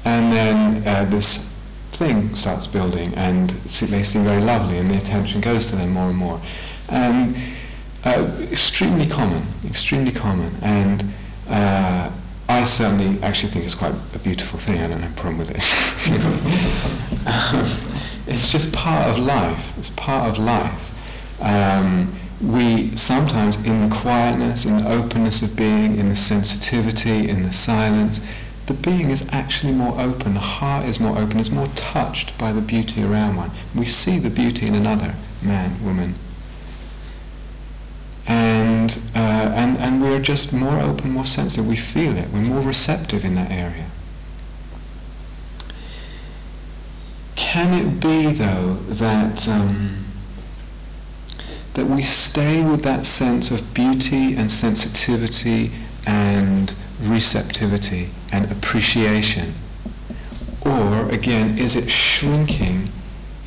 [0.06, 1.52] and then uh, this
[1.92, 6.10] thing starts building and they seem very lovely and the attention goes to them more
[6.10, 6.42] and more.
[6.90, 7.38] And
[8.04, 10.52] uh, extremely common, extremely common.
[10.62, 11.06] And
[11.48, 12.10] uh,
[12.50, 14.82] I certainly actually think it's quite a beautiful thing.
[14.82, 15.58] I don't have a problem with it.
[18.28, 19.78] it's just part of life.
[19.78, 20.91] It's part of life.
[21.42, 27.44] Um, we sometimes, in the quietness, in the openness of being, in the sensitivity, in
[27.44, 28.20] the silence,
[28.66, 32.52] the being is actually more open, the heart is more open, is more touched by
[32.52, 33.52] the beauty around one.
[33.76, 36.16] We see the beauty in another, man, woman.
[38.28, 41.68] And, uh, and, and we're just more open, more sensitive.
[41.68, 42.30] We feel it.
[42.30, 43.88] We're more receptive in that area.
[47.36, 50.06] Can it be, though, that, um,
[51.74, 55.72] that we stay with that sense of beauty and sensitivity
[56.06, 59.54] and receptivity and appreciation?
[60.62, 62.90] Or again, is it shrinking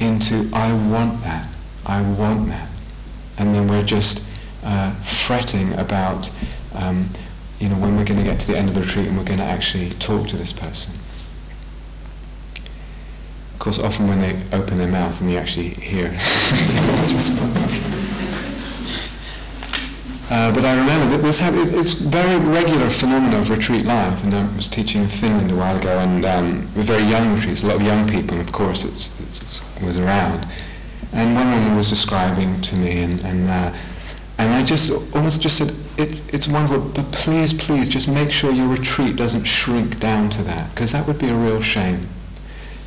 [0.00, 1.48] into I want that,
[1.86, 2.70] I want that?
[3.38, 4.24] And then we're just
[4.62, 6.30] uh, fretting about,
[6.74, 7.10] um,
[7.60, 9.24] you know, when we're going to get to the end of the retreat and we're
[9.24, 10.94] going to actually talk to this person.
[13.52, 16.08] Of course, often when they open their mouth and you actually hear
[20.34, 21.40] Uh, but I remember that this
[21.80, 25.76] it's very regular phenomenon of retreat life, and I was teaching in Finland a while
[25.76, 29.10] ago, and um, with very young retreats, a lot of young people, of course it's,
[29.20, 30.44] it's, it was around.
[31.12, 33.72] And one woman was describing to me, and, and, uh,
[34.38, 38.50] and I just almost just said, it's, it's wonderful, but please, please, just make sure
[38.50, 42.08] your retreat doesn't shrink down to that, because that would be a real shame.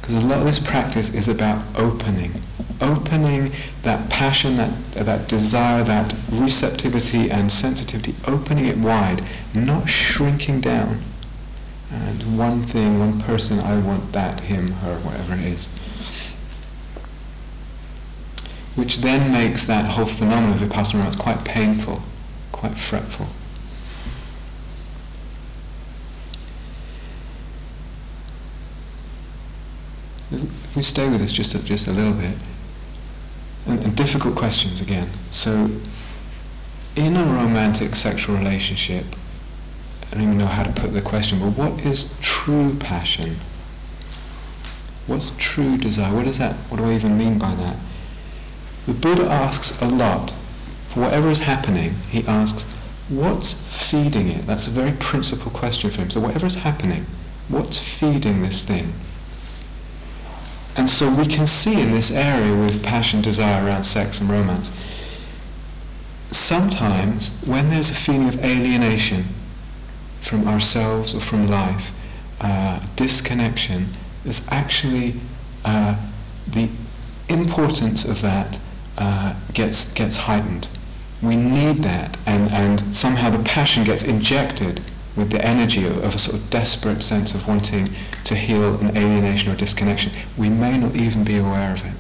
[0.01, 2.41] Because a lot of this practice is about opening,
[2.81, 3.51] opening
[3.83, 11.01] that passion, that, that desire, that receptivity and sensitivity, opening it wide, not shrinking down.
[11.91, 15.65] And one thing, one person, I want that, him, her, whatever it is.
[18.75, 22.03] Which then makes that whole phenomenon of vipassana quite painful,
[22.51, 23.27] quite fretful.
[30.29, 32.35] If we stay with this just a, just a little bit,
[33.67, 35.09] and, and difficult questions again.
[35.31, 35.69] So,
[36.95, 39.05] in a romantic sexual relationship,
[40.07, 43.35] I don't even know how to put the question, but what is true passion?
[45.05, 46.13] What's true desire?
[46.13, 46.55] What is that?
[46.69, 47.77] What do I even mean by that?
[48.87, 50.33] The Buddha asks a lot.
[50.89, 52.63] For whatever is happening, he asks,
[53.09, 54.45] what's feeding it?
[54.47, 56.09] That's a very principal question for him.
[56.09, 57.05] So whatever is happening,
[57.49, 58.93] what's feeding this thing?
[60.77, 64.71] And so we can see in this area with passion, desire around sex and romance,
[66.29, 69.25] sometimes when there's a feeling of alienation
[70.21, 71.91] from ourselves or from life,
[72.41, 73.87] uh, disconnection,
[74.23, 75.15] is actually
[75.65, 75.95] uh,
[76.47, 76.69] the
[77.29, 78.59] importance of that
[78.99, 80.67] uh, gets, gets heightened.
[81.23, 84.81] We need that, and, and somehow the passion gets injected
[85.17, 87.89] with the energy of, a sort of desperate sense of wanting
[88.23, 91.93] to heal an alienation or disconnection, we may not even be aware of it.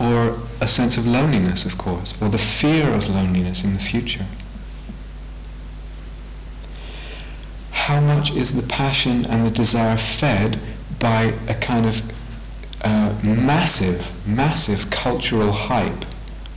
[0.00, 4.24] Or a sense of loneliness, of course, or the fear of loneliness in the future.
[7.72, 10.58] How much is the passion and the desire fed
[10.98, 12.02] by a kind of
[12.82, 16.04] uh, massive, massive cultural hype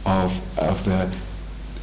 [0.05, 1.11] of, of the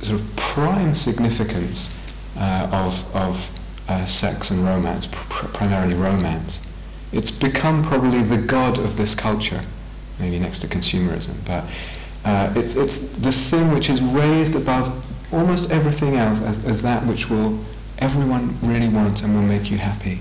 [0.03, 1.91] sort of prime significance
[2.37, 3.51] uh, of, of
[3.89, 6.61] uh, sex and romance, pr- primarily romance.
[7.13, 9.63] It's become probably the god of this culture,
[10.19, 11.65] maybe next to consumerism, but
[12.25, 17.05] uh, it's, it's the thing which is raised above almost everything else as, as that
[17.07, 17.59] which will
[17.99, 20.21] everyone really wants and will make you happy.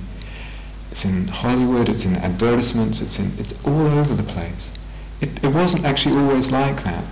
[0.92, 4.72] It's in Hollywood, it's in advertisements, it's, in, it's all over the place.
[5.20, 7.04] It, it wasn't actually always like that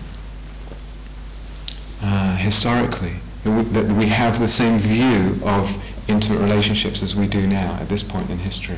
[2.02, 3.16] uh, historically.
[3.44, 8.02] That we, have the same view of intimate relationships as we do now at this
[8.02, 8.78] point in history.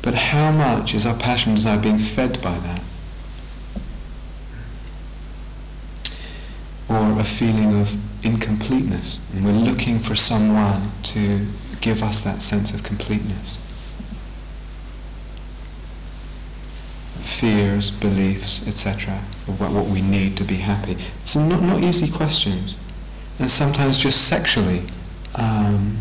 [0.00, 2.82] But how much is our passion desire being fed by that?
[6.88, 11.46] Or a feeling of incompleteness, and we're looking for someone to
[11.80, 13.58] give us that sense of completeness.
[17.38, 20.96] fears, beliefs, etc., about what we need to be happy.
[21.22, 22.76] It's not, not easy questions.
[23.38, 24.82] And sometimes just sexually,
[25.34, 25.98] um,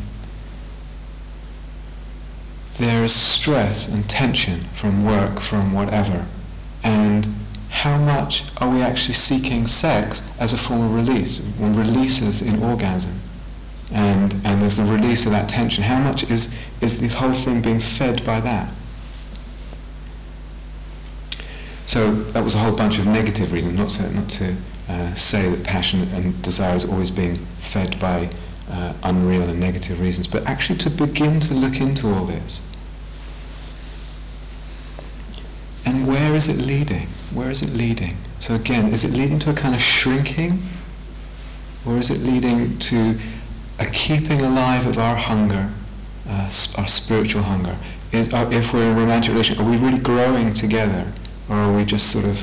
[2.77, 6.25] there is stress and tension from work, from whatever.
[6.83, 7.27] And
[7.69, 11.39] how much are we actually seeking sex as a form of release?
[11.57, 13.19] One releases in orgasm.
[13.91, 15.83] And, and there's the release of that tension.
[15.83, 18.69] How much is, is the whole thing being fed by that?
[21.85, 24.55] So that was a whole bunch of negative reasons, not to, not to
[24.89, 28.29] uh, say that passion and desire is always being fed by
[28.69, 32.61] uh, unreal and negative reasons, but actually to begin to look into all this.
[35.85, 37.07] And where is it leading?
[37.33, 38.17] Where is it leading?
[38.39, 40.61] So again, is it leading to a kind of shrinking?
[41.85, 43.17] Or is it leading to
[43.79, 45.71] a keeping alive of our hunger,
[46.27, 47.77] uh, our spiritual hunger?
[48.11, 51.11] Is, uh, if we're in a romantic relationship, are we really growing together?
[51.49, 52.39] Or are we just sort of,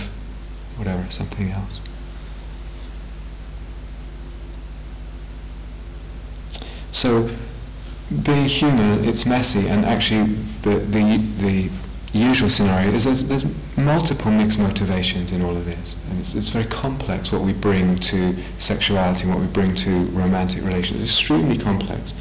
[0.77, 1.83] whatever, something else?
[7.05, 7.29] So,
[8.23, 10.23] being human, it's messy, and actually,
[10.63, 11.71] the, the, the
[12.15, 13.45] usual scenario is there's, there's
[13.77, 15.97] multiple mixed motivations in all of this.
[16.09, 20.65] And it's, it's very complex what we bring to sexuality, what we bring to romantic
[20.65, 21.03] relations.
[21.03, 22.15] It's extremely complex.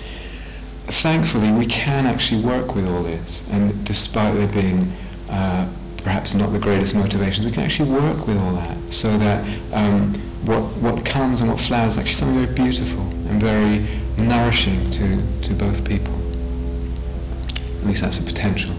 [0.88, 4.92] Thankfully, we can actually work with all this, and despite there being
[5.30, 5.66] uh,
[6.04, 10.14] perhaps not the greatest motivations, we can actually work with all that so that um,
[10.44, 13.88] what, what comes and what flowers is actually something very beautiful and very
[14.18, 16.14] nourishing to, to both people.
[17.80, 18.76] At least that's a potential.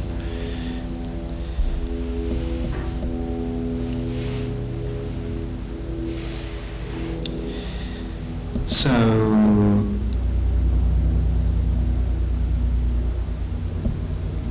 [8.67, 8.91] So,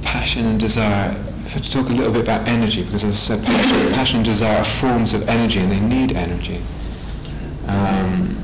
[0.01, 1.15] passion and desire
[1.45, 4.15] If I to talk a little bit about energy because, as I said, passion, passion
[4.17, 6.61] and desire are forms of energy, and they need energy.
[7.67, 8.42] Um,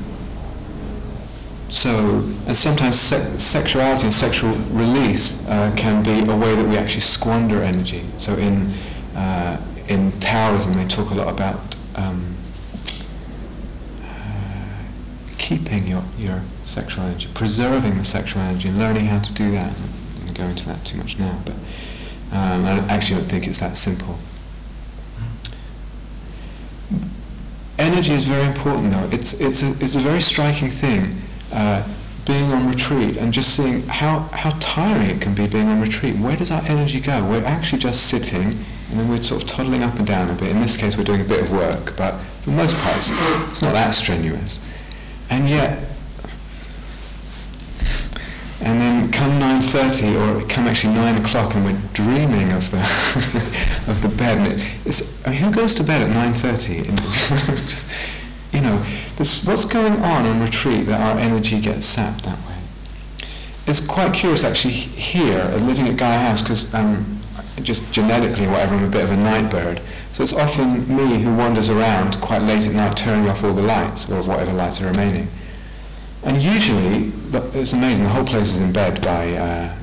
[1.70, 6.76] so, and sometimes se- sexuality and sexual release uh, can be a way that we
[6.76, 8.04] actually squander energy.
[8.18, 8.72] So, in
[9.14, 9.60] uh,
[9.90, 12.34] in Taoism, they talk a lot about um,
[14.02, 14.06] uh,
[15.36, 19.72] keeping your, your sexual energy, preserving the sexual energy, and learning how to do that.
[19.72, 21.54] I won't go into that too much now, but
[22.32, 24.16] um, I actually don't think it's that simple.
[27.76, 29.08] Energy is very important though.
[29.10, 31.20] It's, it's, a, it's a very striking thing,
[31.52, 31.86] uh,
[32.26, 36.16] being on retreat and just seeing how, how tiring it can be being on retreat.
[36.16, 37.24] Where does our energy go?
[37.28, 40.48] We're actually just sitting and then we're sort of toddling up and down a bit.
[40.48, 43.62] In this case we're doing a bit of work, but for the most part it's,
[43.62, 44.60] not that strenuous.
[45.28, 45.86] And yet
[48.62, 52.80] and then come 9.30 or come actually 9 o'clock and we're dreaming of the
[53.88, 54.38] of the bed.
[54.38, 58.10] And it, it's, I mean, who goes to bed at 9.30?
[58.60, 58.84] you know,
[59.16, 62.56] this, what's going on in retreat that our energy gets sapped that way?
[63.66, 67.18] It's quite curious actually here, living at Gaia House, because um,
[67.62, 69.80] just genetically or whatever, I'm a bit of a night bird.
[70.12, 73.62] So it's often me who wanders around quite late at night turning off all the
[73.62, 75.28] lights or whatever lights are remaining.
[76.24, 77.12] And usually,
[77.54, 79.74] it's amazing, the whole place is in bed by, uh,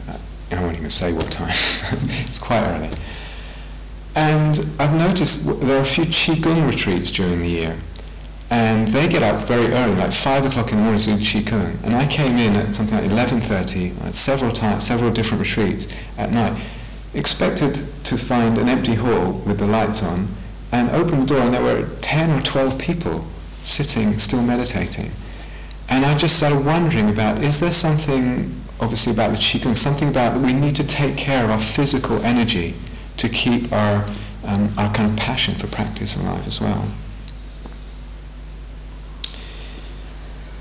[0.52, 1.50] I won't even say what time,
[2.28, 2.92] it's quite early.
[4.16, 7.78] And I've noticed there are a few Qigong retreats during the year.
[8.50, 11.84] And they get up very early, like five o'clock in the morning to do qigong.
[11.84, 15.88] And I came in at something like eleven thirty, at several several different retreats
[16.18, 16.58] at night,
[17.14, 20.28] expected to find an empty hall with the lights on,
[20.72, 23.26] and opened the door, and there were ten or twelve people
[23.64, 25.12] sitting, still meditating.
[25.90, 30.34] And I just started wondering about: is there something, obviously, about the qigong, something about
[30.36, 32.76] that we need to take care of our physical energy
[33.18, 34.08] to keep our
[34.46, 36.88] um, our kind of passion for practice alive as well.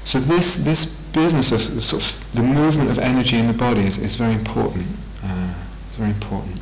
[0.07, 3.99] So this, this business of sort of the movement of energy in the body is,
[3.99, 4.87] is very important.
[5.25, 5.53] Uh,
[5.95, 6.61] very important.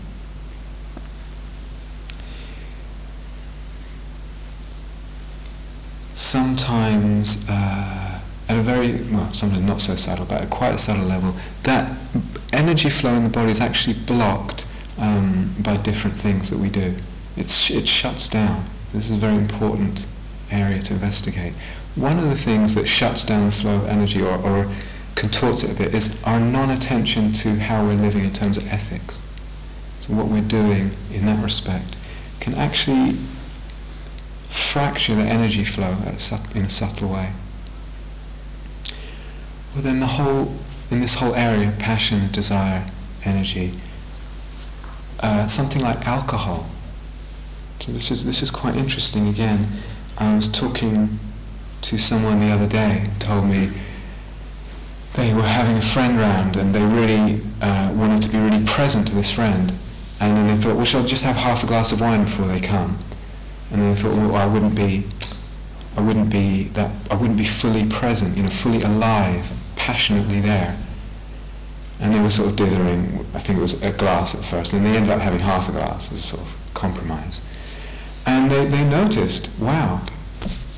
[6.14, 8.18] Sometimes, uh,
[8.49, 11.95] at a very, well, sometimes not so subtle, but at quite a subtle level, that
[12.55, 14.64] energy flow in the body is actually blocked
[14.97, 16.95] um, by different things that we do.
[17.36, 18.64] It's, it shuts down.
[18.95, 20.07] This is a very important
[20.51, 21.53] area to investigate
[21.97, 24.70] one of the things that shuts down the flow of energy or, or
[25.14, 29.20] contorts it a bit is our non-attention to how we're living in terms of ethics.
[30.01, 31.97] So what we're doing in that respect
[32.40, 33.16] can actually
[34.51, 35.97] fracture the energy flow
[36.55, 37.32] in a subtle way.
[39.74, 40.55] Well then the whole,
[40.90, 42.84] in this whole area, of passion, desire,
[43.24, 43.72] energy,
[45.20, 46.66] uh, something like alcohol.
[47.80, 49.68] So this is, this is quite interesting again.
[50.18, 51.18] I was talking
[51.85, 53.70] to someone the other day told me
[55.12, 59.07] they were having a friend round and they really uh, wanted to be really present
[59.07, 59.70] to this friend.
[60.18, 62.47] And then they thought, well, shall I just have half a glass of wine before
[62.47, 62.99] they come?
[63.70, 65.05] And then they thought, well, I wouldn't be,
[65.97, 70.74] I wouldn't be that, I wouldn't be fully present, you know, fully alive, passionately there.
[72.01, 73.26] And they were sort of dithering.
[73.35, 75.72] I think it was a glass at first, and they ended up having half a
[75.72, 77.43] glass as a sort of compromise.
[78.26, 80.03] And they, they noticed, wow,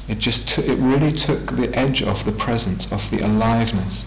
[0.08, 4.06] it just t- it really took the edge off the presence, off the aliveness.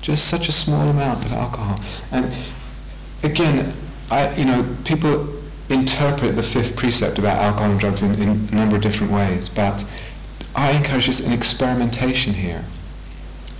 [0.00, 1.80] Just such a small amount of alcohol.
[2.10, 2.32] And
[3.22, 3.74] again,
[4.10, 5.28] I, you know, people
[5.68, 9.48] interpret the fifth precept about alcohol and drugs in, in a number of different ways,
[9.48, 9.84] but
[10.54, 12.64] I encourage just an experimentation here.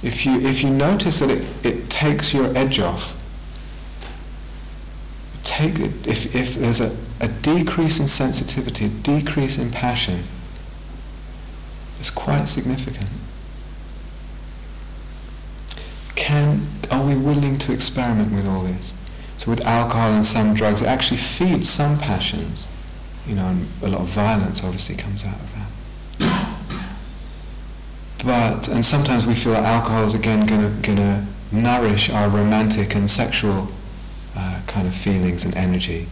[0.03, 3.17] If you, if you notice that it, it takes your edge off,
[5.43, 10.25] take if, if there's a, a decrease in sensitivity, a decrease in passion,
[12.01, 13.09] is quite significant.
[16.15, 18.95] Can, are we willing to experiment with all this?
[19.39, 22.67] So with alcohol and some drugs, it actually feeds some passions.
[23.27, 26.57] You know, and a lot of violence obviously comes out of that.
[28.25, 33.11] But, and sometimes we feel that alcohol is again going to nourish our romantic and
[33.11, 33.69] sexual
[34.37, 36.07] uh, kind of feelings and energy.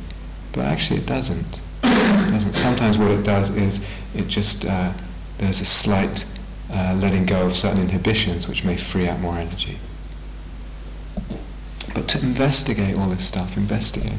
[0.53, 1.61] But actually it doesn't.
[1.83, 2.55] it doesn't.
[2.55, 4.93] Sometimes what it does is it just uh,
[5.39, 6.25] there's a slight
[6.73, 9.79] uh, letting go of certain inhibitions which may free up more energy.
[11.95, 14.19] But to investigate all this stuff, investigate.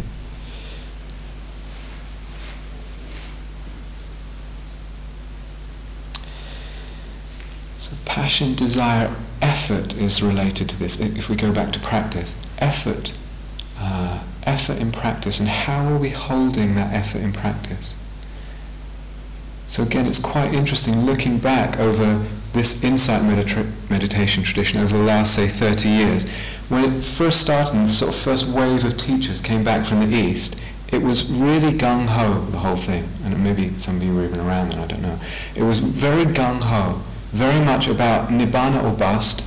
[7.79, 10.99] So passion, desire, effort is related to this.
[10.99, 13.13] If we go back to practice, effort,
[13.77, 17.95] uh, effort in practice, and how are we holding that effort in practice?
[19.67, 25.03] So again, it's quite interesting looking back over this insight medita- meditation tradition over the
[25.03, 26.29] last, say, 30 years.
[26.69, 29.99] When it first started, and the sort of first wave of teachers came back from
[29.99, 30.61] the East,
[30.91, 33.07] it was really gung-ho, the whole thing.
[33.23, 35.19] And maybe some of you were even around then, I don't know.
[35.55, 37.01] It was very gung-ho,
[37.31, 39.45] very much about nibbana or bust,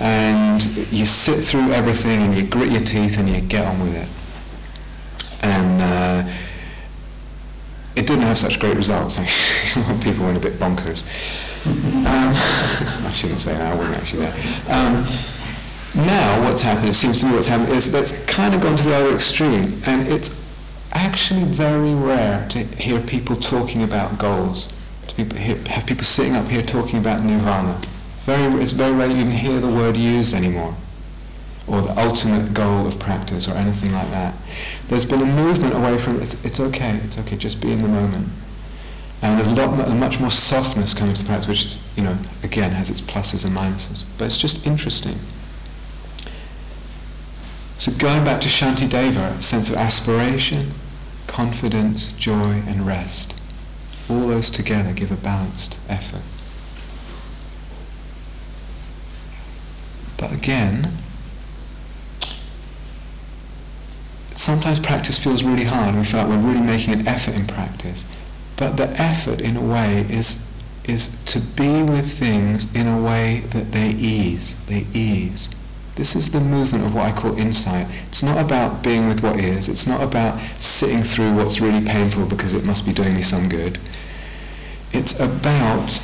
[0.00, 3.94] and you sit through everything and you grit your teeth and you get on with
[3.94, 4.08] it.
[5.42, 6.32] And uh,
[8.04, 9.16] it didn't have such great results.
[10.02, 11.02] People went a bit bonkers.
[11.64, 12.34] Um,
[13.06, 14.34] I shouldn't say that, I wasn't actually there.
[14.68, 15.06] Um,
[15.94, 18.82] now what's happened, it seems to me what's happened, is that's kind of gone to
[18.82, 19.80] the other extreme.
[19.86, 20.38] And it's
[20.92, 24.68] actually very rare to hear people talking about goals.
[25.08, 27.80] To people, hear, have people sitting up here talking about nirvana.
[28.26, 30.76] Very, it's very rare you can hear the word used anymore
[31.66, 34.34] or the ultimate goal of practice or anything like that.
[34.88, 37.88] There's been a movement away from it's, it's okay, it's okay, just be in the
[37.88, 38.28] moment.
[39.22, 42.16] And a lot, a much more softness coming to the practice, which is, you know,
[42.42, 44.04] again has its pluses and minuses.
[44.18, 45.18] But it's just interesting.
[47.78, 50.72] So going back to Shantideva, sense of aspiration,
[51.26, 53.34] confidence, joy, and rest.
[54.08, 56.22] All those together give a balanced effort.
[60.18, 60.92] But again,
[64.36, 68.04] sometimes practice feels really hard we feel like we're really making an effort in practice.
[68.56, 70.44] But the effort, in a way, is
[70.84, 75.48] is to be with things in a way that they ease, they ease.
[75.96, 77.86] This is the movement of what I call insight.
[78.08, 79.68] It's not about being with what is.
[79.68, 83.48] It's not about sitting through what's really painful because it must be doing me some
[83.48, 83.78] good.
[84.92, 86.00] It's about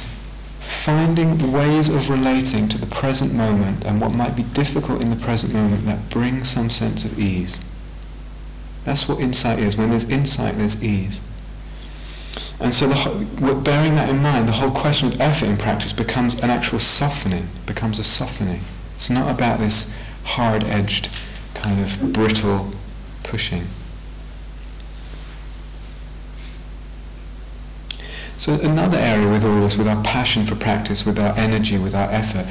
[0.60, 5.16] finding ways of relating to the present moment and what might be difficult in the
[5.16, 7.60] present moment that bring some sense of ease.
[8.84, 9.76] That's what insight is.
[9.76, 11.20] When there's insight, there's ease.
[12.60, 16.34] And so the, bearing that in mind, the whole question of effort in practice becomes
[16.34, 18.60] an actual softening, becomes a softening.
[18.94, 19.92] It's not about this
[20.24, 21.08] hard-edged,
[21.54, 22.70] kind of brittle
[23.22, 23.66] pushing.
[28.36, 31.94] So another area with all this, with our passion for practice, with our energy, with
[31.94, 32.46] our effort,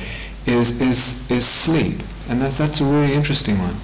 [0.46, 2.02] is, is, is sleep.
[2.28, 3.76] And that's, that's a really interesting one.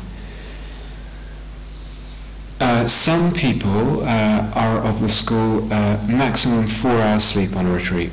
[2.60, 7.74] Uh, some people uh, are of the school uh, maximum four hours sleep on a
[7.74, 8.12] retreat.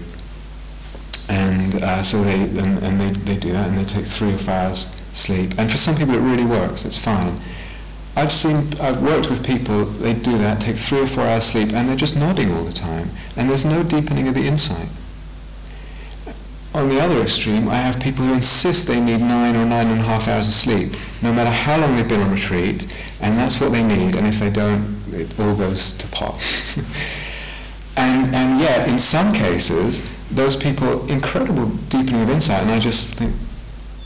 [1.28, 4.38] And uh, so they and, and, they, they do that and they take three or
[4.38, 5.54] four hours sleep.
[5.58, 7.40] And for some people it really works it's fine.
[8.16, 11.72] I've seen I've worked with people they do that take three or four hours sleep
[11.72, 13.10] and they're just nodding all the time.
[13.36, 14.88] And there's no deepening of the insight
[16.74, 20.00] on the other extreme I have people who insist they need nine or nine and
[20.00, 22.86] a half hours of sleep no matter how long they've been on retreat
[23.20, 26.40] and that's what they need and if they don't it all goes to pot
[27.96, 30.02] and and yet in some cases
[30.32, 33.34] those people incredible deepening of insight, and I just think,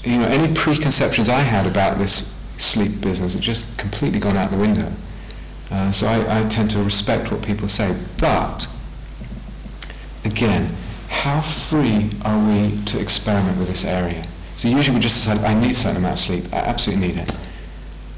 [0.04, 4.50] you know, any preconceptions I had about this sleep business have just completely gone out
[4.50, 4.92] the window.
[5.70, 8.66] Uh, so I, I tend to respect what people say, but
[10.24, 10.74] again,
[11.08, 14.26] how free are we to experiment with this area?
[14.56, 17.16] So usually we just decide, I need a certain amount of sleep, I absolutely need
[17.18, 17.30] it,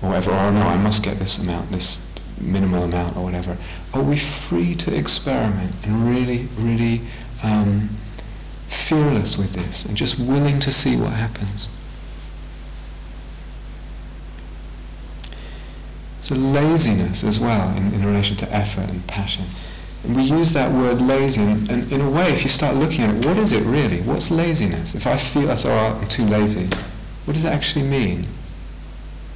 [0.02, 2.06] or whatever, or no, I must get this amount, this
[2.40, 3.56] minimal amount, or whatever.
[3.92, 7.00] Are we free to experiment and really, really
[7.42, 7.88] um,
[8.68, 11.68] fearless with this and just willing to see what happens.
[16.22, 19.46] So laziness as well in, in relation to effort and passion.
[20.04, 23.14] We use that word lazy, and, and, in a way, if you start looking at
[23.14, 24.00] it, what is it really?
[24.02, 24.94] What's laziness?
[24.94, 26.68] If I feel as oh, I'm too lazy,
[27.24, 28.26] what does it actually mean?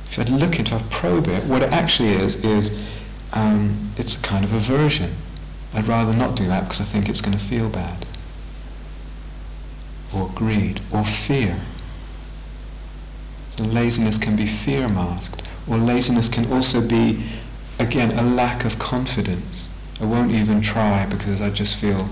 [0.07, 2.81] If I look into, if I probe it, what it actually is, is
[3.33, 5.11] um, it's a kind of aversion.
[5.75, 8.07] I'd rather not do that because I think it's going to feel bad.
[10.15, 11.59] Or greed, or fear.
[13.57, 17.25] So laziness can be fear masked, or laziness can also be,
[17.79, 19.69] again, a lack of confidence.
[20.03, 22.09] I won't even try because I just feel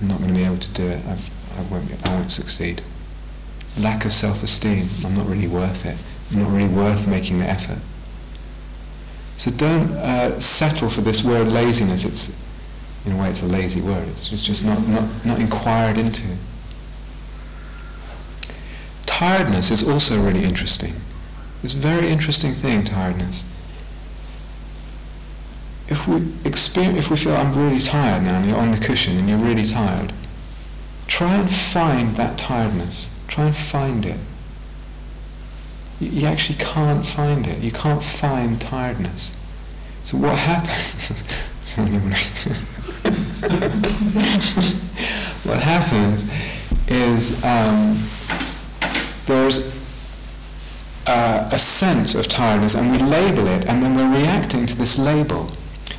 [0.00, 1.04] I'm not going to be able to do it.
[1.04, 1.18] I,
[1.58, 2.82] I, won't, I won't succeed.
[3.78, 4.88] Lack of self-esteem.
[5.04, 6.02] I'm not really worth it.
[6.32, 7.80] I'm not really worth making the effort.
[9.36, 12.04] So don't uh, settle for this word laziness.
[12.06, 12.34] It's
[13.04, 14.08] in a way it's a lazy word.
[14.08, 16.22] It's just, just not, not, not inquired into.
[19.04, 20.94] Tiredness is also really interesting.
[21.62, 23.44] It's a very interesting thing, tiredness.
[25.88, 29.16] If we experience, if we feel I'm really tired now, and you're on the cushion
[29.16, 30.12] and you're really tired,
[31.06, 33.08] try and find that tiredness.
[33.26, 34.18] Try and find it.
[36.00, 37.62] You, you actually can't find it.
[37.62, 39.32] You can't find tiredness.
[40.04, 41.12] So what happens?
[45.44, 46.24] what happens
[46.88, 48.08] is um,
[49.26, 49.72] there's
[51.06, 54.98] uh, a sense of tiredness and we label it and then we're reacting to this
[54.98, 55.50] label.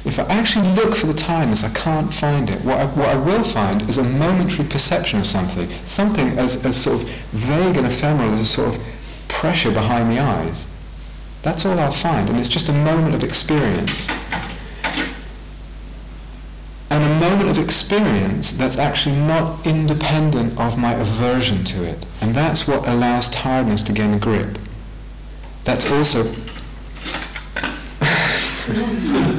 [0.05, 2.63] If I actually look for the tiredness, I can't find it.
[2.63, 6.81] What I, what I will find is a momentary perception of something, something as, as
[6.81, 8.83] sort of vague and ephemeral as a sort of
[9.27, 10.65] pressure behind the eyes.
[11.41, 14.07] That's all I'll find, and it's just a moment of experience
[16.89, 22.07] and a moment of experience that's actually not independent of my aversion to it.
[22.19, 24.57] And that's what allows tiredness to gain a grip.
[25.63, 26.23] That's also...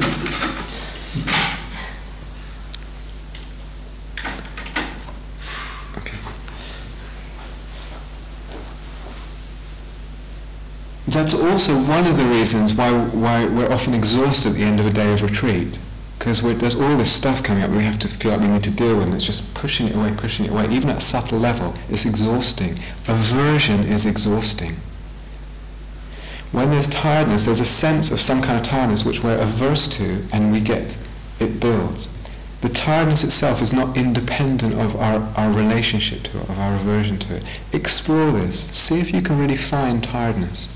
[11.11, 14.85] That's also one of the reasons why, why we're often exhausted at the end of
[14.85, 15.77] a day of retreat
[16.17, 18.71] because there's all this stuff coming up we have to feel like we need to
[18.71, 20.69] deal with and it's just pushing it away, pushing it away.
[20.69, 22.79] Even at a subtle level, it's exhausting.
[23.09, 24.77] Aversion is exhausting.
[26.53, 30.23] When there's tiredness, there's a sense of some kind of tiredness which we're averse to
[30.31, 30.95] and we get,
[31.41, 32.07] it builds.
[32.61, 37.19] The tiredness itself is not independent of our, our relationship to it, of our aversion
[37.19, 37.43] to it.
[37.73, 38.69] Explore this.
[38.69, 40.69] See if you can really find tiredness.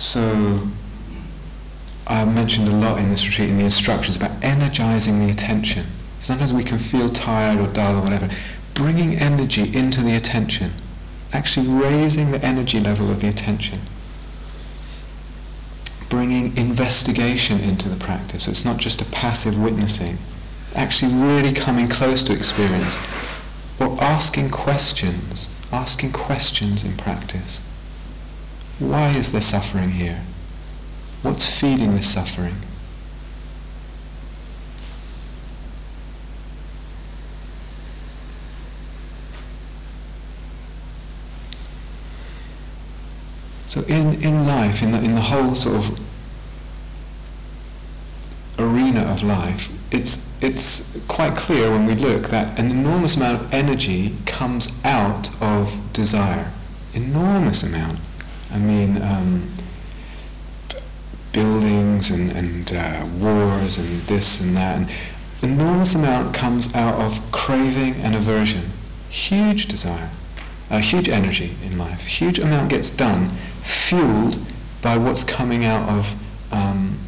[0.00, 0.66] So
[2.06, 5.86] I've mentioned a lot in this retreat in the instructions about energizing the attention.
[6.22, 8.30] Sometimes we can feel tired or dull or whatever.
[8.72, 10.72] Bringing energy into the attention,
[11.34, 13.80] actually raising the energy level of the attention.
[16.08, 18.44] Bringing investigation into the practice.
[18.44, 20.16] So it's not just a passive witnessing.
[20.74, 22.96] Actually really coming close to experience.
[23.78, 25.50] Or asking questions.
[25.70, 27.60] Asking questions in practice.
[28.80, 30.22] Why is there suffering here?
[31.20, 32.56] What's feeding this suffering?
[43.68, 46.00] So in, in life, in the, in the whole sort of
[48.58, 53.52] arena of life, it's, it's quite clear when we look that an enormous amount of
[53.52, 56.50] energy comes out of desire.
[56.94, 58.00] Enormous amount.
[58.52, 59.48] I mean, um,
[61.32, 64.76] buildings and, and uh, wars and this and that.
[64.76, 64.90] And
[65.42, 68.70] enormous amount comes out of craving and aversion.
[69.08, 70.10] Huge desire,
[70.70, 72.06] a huge energy in life.
[72.06, 73.28] Huge amount gets done,
[73.62, 74.38] fueled
[74.82, 76.14] by what's coming out of
[76.52, 76.98] um,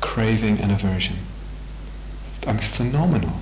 [0.00, 1.16] craving and aversion.
[2.46, 3.32] I mean, phenomenal.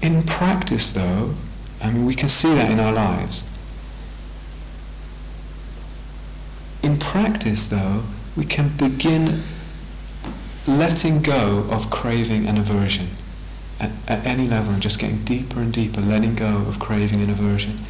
[0.00, 1.34] In practice, though,
[1.84, 3.44] I mean, we can see that in our lives.
[6.82, 8.04] In practice, though,
[8.36, 9.42] we can begin
[10.66, 13.10] letting go of craving and aversion
[13.78, 17.30] at, at any level and just getting deeper and deeper, letting go of craving and
[17.30, 17.80] aversion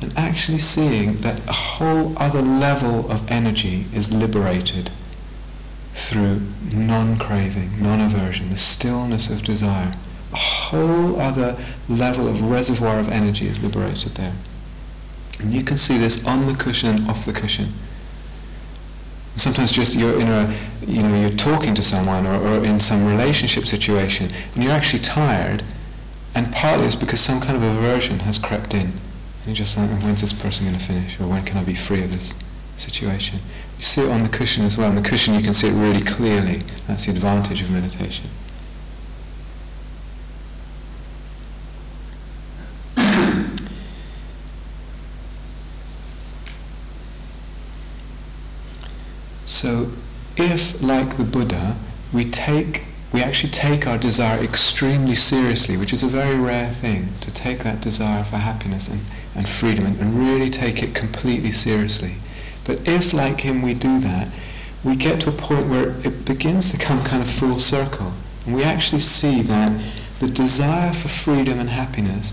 [0.00, 4.90] and actually seeing that a whole other level of energy is liberated
[5.94, 6.40] through
[6.72, 9.92] non-craving, non-aversion, the stillness of desire.
[10.32, 11.56] A whole other
[11.88, 14.34] level of reservoir of energy is liberated there.
[15.40, 17.72] And you can see this on the cushion and off the cushion.
[19.36, 20.52] Sometimes just you're in a,
[20.84, 25.02] you know, you're talking to someone or, or in some relationship situation and you're actually
[25.02, 25.62] tired
[26.34, 28.80] and partly it's because some kind of aversion has crept in.
[28.80, 31.18] And you're just like, when's this person going to finish?
[31.20, 32.34] Or when can I be free of this
[32.76, 33.38] situation?
[33.76, 34.88] You see it on the cushion as well.
[34.88, 36.62] On the cushion you can see it really clearly.
[36.88, 38.28] That's the advantage of meditation.
[49.58, 49.90] So
[50.36, 51.76] if, like the Buddha,
[52.12, 52.82] we take
[53.12, 57.64] we actually take our desire extremely seriously, which is a very rare thing, to take
[57.64, 59.00] that desire for happiness and,
[59.34, 62.14] and freedom and, and really take it completely seriously.
[62.64, 64.28] But if, like him, we do that,
[64.84, 68.12] we get to a point where it begins to come kind of full circle.
[68.46, 69.72] And we actually see that
[70.20, 72.32] the desire for freedom and happiness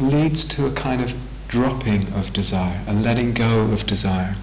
[0.00, 1.14] leads to a kind of
[1.46, 4.34] dropping of desire, a letting go of desire.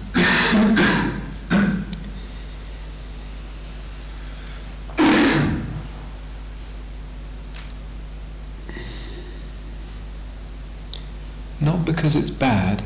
[11.62, 12.82] not because it's bad,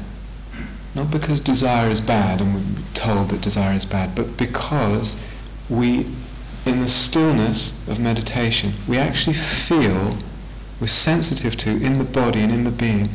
[0.95, 5.19] not because desire is bad and we're told that desire is bad, but because
[5.71, 6.05] we,
[6.67, 10.19] in the stillness of meditation, we actually feel,
[10.83, 13.09] we're sensitive to, in the body and in the being,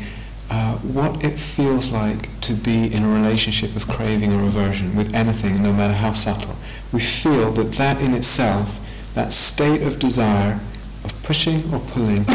[0.49, 5.13] uh, what it feels like to be in a relationship of craving or aversion with
[5.13, 6.55] anything, no matter how subtle.
[6.91, 8.79] We feel that that in itself,
[9.13, 10.59] that state of desire,
[11.03, 12.25] of pushing or pulling,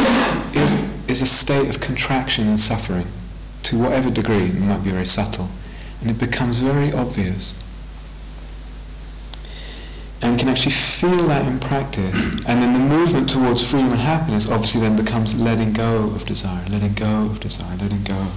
[0.54, 0.74] is,
[1.08, 3.08] is a state of contraction and suffering
[3.66, 5.48] to whatever degree, it might be very subtle,
[6.00, 7.52] and it becomes very obvious.
[10.22, 14.00] And we can actually feel that in practice, and then the movement towards freedom and
[14.00, 18.28] happiness obviously then becomes letting go of desire, letting go of desire, letting go.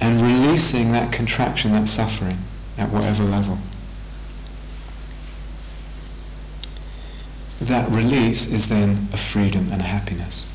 [0.00, 2.38] And releasing that contraction, that suffering,
[2.78, 3.58] at whatever level.
[7.60, 10.46] That release is then a freedom and a happiness.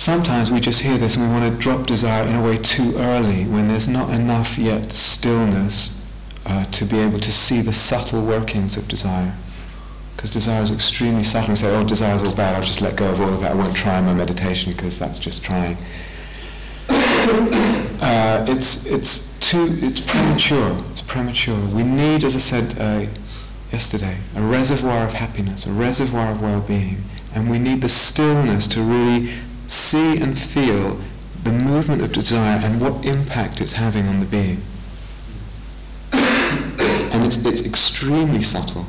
[0.00, 2.96] Sometimes we just hear this and we want to drop desire in a way too
[2.96, 5.94] early when there's not enough yet stillness
[6.46, 9.34] uh, to be able to see the subtle workings of desire.
[10.16, 11.50] Because desire is extremely subtle.
[11.50, 13.52] We say, oh, desire is all bad, I'll just let go of all of that.
[13.52, 15.76] I won't try my meditation because that's just trying.
[16.88, 20.82] uh, it's, it's too, it's premature.
[20.92, 21.60] It's premature.
[21.66, 23.06] We need, as I said uh,
[23.70, 27.04] yesterday, a reservoir of happiness, a reservoir of well-being.
[27.34, 29.30] And we need the stillness to really
[29.70, 31.00] see and feel
[31.44, 34.62] the movement of desire and what impact it's having on the being.
[36.12, 38.86] and it's, it's extremely subtle.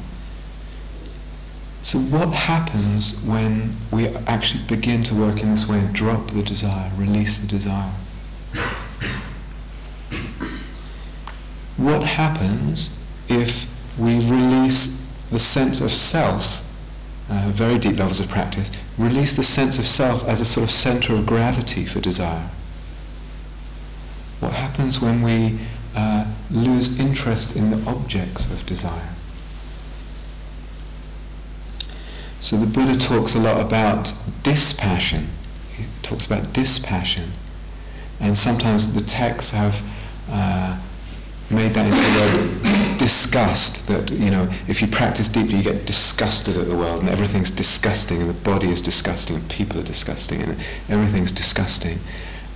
[1.84, 6.44] So what happens when we actually begin to work in this way and drop the
[6.44, 7.92] desire, release the desire?
[11.78, 12.90] what happens
[13.28, 13.68] if
[13.98, 15.02] we release
[15.32, 16.64] the sense of self,
[17.30, 18.70] uh, very deep levels of practice,
[19.02, 22.50] release the sense of self as a sort of center of gravity for desire?
[24.40, 25.60] What happens when we
[25.96, 29.10] uh, lose interest in the objects of desire?
[32.42, 35.30] So the Buddha talks a lot about dispassion.
[35.78, 37.34] He talks about dispassion.
[38.20, 39.84] And sometimes the texts have
[40.30, 40.80] uh,
[41.54, 45.88] made that into the word disgust, that, you know, if you practice deeply, you get
[45.88, 49.84] disgusted at the world, and everything's disgusting, and the body is disgusting, and people are
[49.84, 50.56] disgusting, and
[50.88, 52.00] everything's disgusting.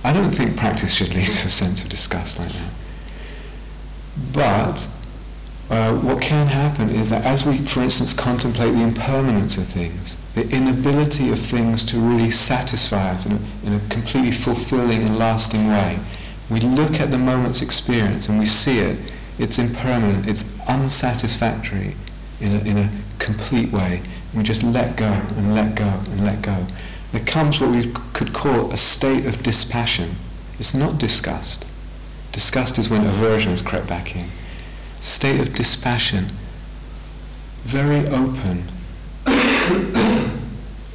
[0.04, 2.70] I don't think practice should lead to a sense of disgust like that.
[4.32, 4.88] But
[5.68, 10.16] uh, what can happen is that as we, for instance, contemplate the impermanence of things,
[10.34, 15.18] the inability of things to really satisfy us in a, in a completely fulfilling and
[15.18, 15.98] lasting way,
[16.50, 18.98] we look at the moment's experience and we see it,
[19.38, 21.96] it's impermanent, it's unsatisfactory
[22.40, 24.02] in a, in a complete way.
[24.34, 26.66] We just let go and let go and let go.
[27.12, 30.16] There comes what we could call a state of dispassion.
[30.58, 31.64] It's not disgust.
[32.32, 34.26] Disgust is when aversion has crept back in
[35.06, 36.26] state of dispassion,
[37.62, 38.64] very open,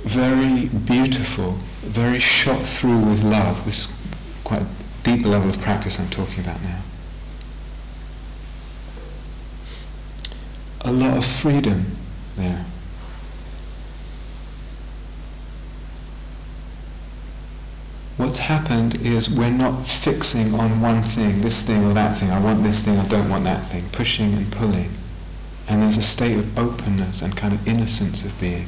[0.04, 3.64] very beautiful, very shot through with love.
[3.64, 3.96] This is
[4.44, 4.66] quite
[5.04, 6.82] deep level of practice I'm talking about now.
[10.82, 11.98] A lot of freedom
[12.36, 12.66] there.
[18.32, 22.30] what's happened is we're not fixing on one thing, this thing or that thing.
[22.30, 23.90] I want this thing, I don't want that thing.
[23.92, 24.90] Pushing and pulling.
[25.68, 28.68] And there's a state of openness and kind of innocence of being.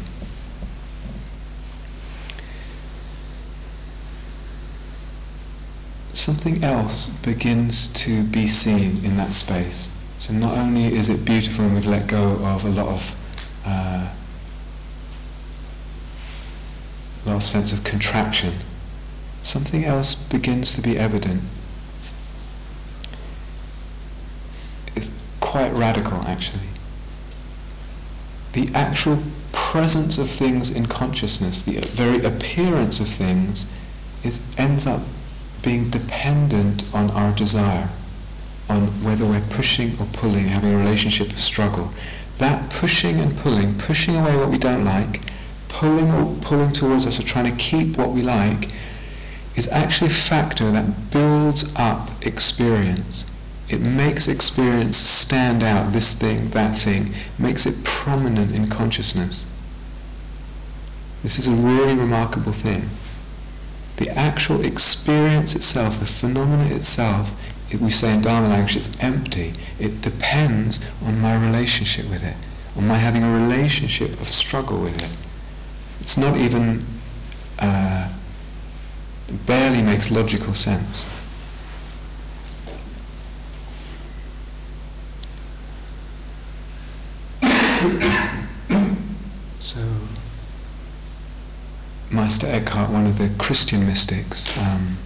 [6.24, 9.89] Something else begins to be seen in that space.
[10.19, 13.15] So not only is it beautiful and we've let go of a lot of
[13.65, 14.09] uh,
[17.26, 18.53] a lot of sense of contraction
[19.43, 21.41] something else begins to be evident.
[24.95, 25.11] It's
[25.41, 26.69] quite radical, actually.
[28.53, 29.21] The actual
[29.51, 33.65] presence of things in consciousness, the very appearance of things,
[34.24, 35.01] is ends up
[35.64, 37.89] being dependent on our desire,
[38.70, 41.91] on whether we're pushing or pulling, having a relationship of struggle.
[42.38, 45.22] That pushing and pulling, pushing away what we don't like,
[45.70, 48.70] pulling or pulling towards us or trying to keep what we like,
[49.55, 53.26] is actually a factor that builds up experience.
[53.70, 59.45] It makes experience stand out, this thing, that thing, makes it prominent in consciousness.
[61.24, 62.89] This is a really remarkable thing.
[63.98, 67.32] The actual experience itself, the phenomena itself,
[67.72, 69.54] if we say in Dharma language, it's empty.
[69.80, 72.36] It depends on my relationship with it,
[72.76, 75.18] on my having a relationship of struggle with it.
[76.00, 76.86] It's not even
[77.60, 78.10] uh,
[79.46, 81.06] barely makes logical sense.
[89.60, 89.80] so,
[92.14, 94.97] Meister Eckhart, one of the Christian mystics, um,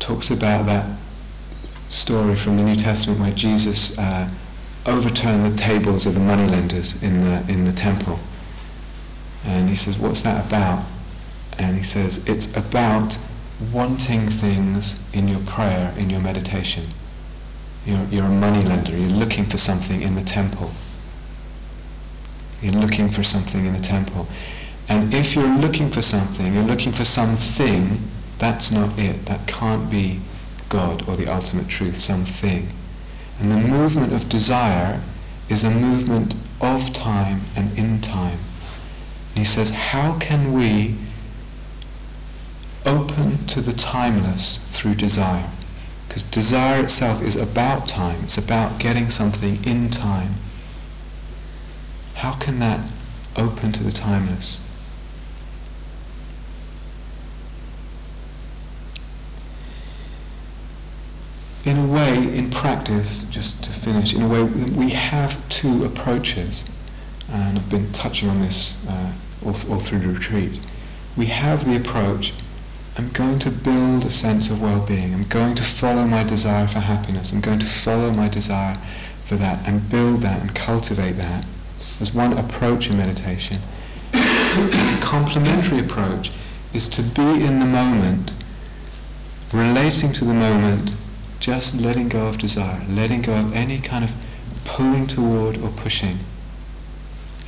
[0.00, 0.86] talks about that
[1.88, 4.28] story from the New Testament where Jesus uh,
[4.86, 8.18] overturned the tables of the moneylenders in the in the temple,
[9.44, 10.84] and he says, "What's that about?"
[11.58, 13.18] And he says, it's about
[13.72, 16.86] wanting things in your prayer, in your meditation.
[17.86, 20.72] You're, you're a money lender, you're looking for something in the temple.
[22.62, 24.26] You're looking for something in the temple.
[24.88, 28.08] And if you're looking for something, you're looking for something,
[28.38, 29.26] that's not it.
[29.26, 30.20] That can't be
[30.68, 32.68] God or the ultimate truth, something.
[33.40, 35.00] And the movement of desire
[35.48, 38.38] is a movement of time and in time.
[39.30, 40.96] And he says, how can we
[42.84, 45.48] open to the timeless through desire.
[46.06, 50.34] Because desire itself is about time, it's about getting something in time.
[52.14, 52.80] How can that
[53.36, 54.58] open to the timeless?
[61.64, 66.64] In a way, in practice, just to finish, in a way, we have two approaches,
[67.30, 69.12] and I've been touching on this uh,
[69.44, 70.58] all, all through the retreat.
[71.16, 72.32] We have the approach
[72.98, 75.14] I'm going to build a sense of well-being.
[75.14, 77.32] I'm going to follow my desire for happiness.
[77.32, 78.76] I'm going to follow my desire
[79.24, 81.46] for that and build that and cultivate that.
[82.02, 83.60] There's one approach in meditation.
[84.10, 86.32] the complementary approach
[86.74, 88.34] is to be in the moment,
[89.52, 90.96] relating to the moment
[91.38, 94.12] just letting go of desire, letting go of any kind of
[94.64, 96.18] pulling toward or pushing.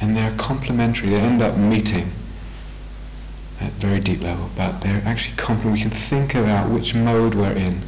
[0.01, 2.13] And they're complementary, they end up meeting
[3.61, 5.89] at very deep level, but they're actually complementary.
[5.89, 7.81] We can think about which mode we're in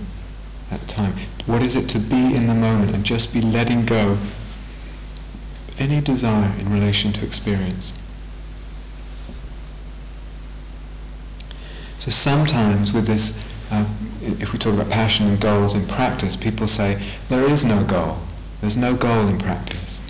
[0.73, 1.13] at the time.
[1.47, 4.19] What is it to be in the moment and just be letting go
[5.79, 7.93] any desire in relation to experience.
[11.99, 13.37] So sometimes with this,
[13.71, 13.85] uh,
[14.23, 18.19] if we talk about passion and goals in practice, people say there is no goal.
[18.61, 20.01] There's no goal in practice.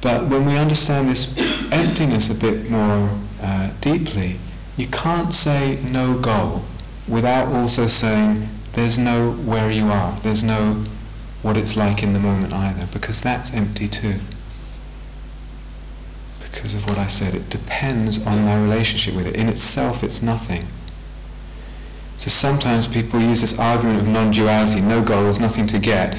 [0.00, 1.36] But when we understand this
[1.72, 4.38] emptiness a bit more uh, deeply,
[4.76, 6.62] you can't say no goal
[7.08, 10.18] without also saying there's no where you are.
[10.20, 10.84] There's no
[11.42, 14.18] what it's like in the moment either, because that's empty too.
[16.40, 19.36] Because of what I said, it depends on my relationship with it.
[19.36, 20.66] In itself, it's nothing.
[22.18, 26.18] So sometimes people use this argument of non-duality, no goals, nothing to get.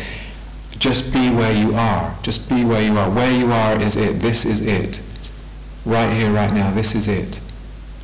[0.78, 2.15] Just be where you are.
[2.24, 3.09] Just be where you are.
[3.09, 4.22] Where you are is it.
[4.22, 5.01] This is it.
[5.84, 7.41] Right here, right now, this is it.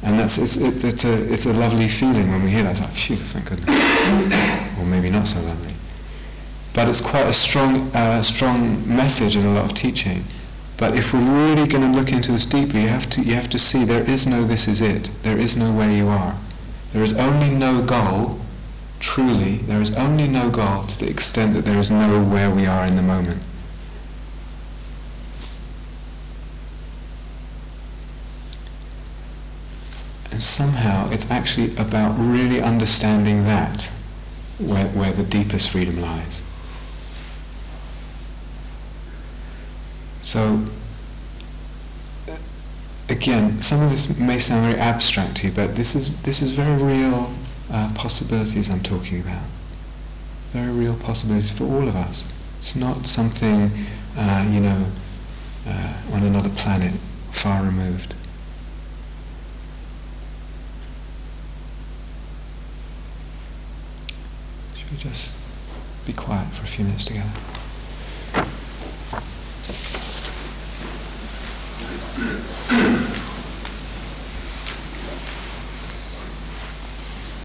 [0.04, 2.72] And that's it's, it, it's a it's a lovely feeling when we hear that.
[2.72, 3.70] It's like, phew, thank goodness.
[4.80, 5.75] or maybe not so lovely.
[6.76, 10.26] But it's quite a strong, uh, strong message in a lot of teaching.
[10.76, 13.50] But if we're really going to look into this deeply, you have to, you have
[13.52, 15.10] to see there is no this is it.
[15.24, 16.36] There is no where you are.
[16.92, 18.42] There is only no goal,
[19.00, 22.66] truly, there is only no goal to the extent that there is no where we
[22.66, 23.42] are in the moment.
[30.30, 33.86] And somehow it's actually about really understanding that,
[34.58, 36.42] where, where the deepest freedom lies.
[40.26, 40.60] So,
[43.08, 46.50] again, some of this may sound very abstract to you, but this is, this is
[46.50, 47.32] very real
[47.72, 49.44] uh, possibilities I'm talking about.
[50.52, 52.26] Very real possibilities for all of us.
[52.58, 53.70] It's not something,
[54.18, 54.88] uh, you know,
[55.68, 56.96] uh, on another planet,
[57.32, 58.16] far removed.
[64.76, 65.36] Should we just
[66.08, 67.30] be quiet for a few minutes together?
[72.16, 72.86] Mm-hmm.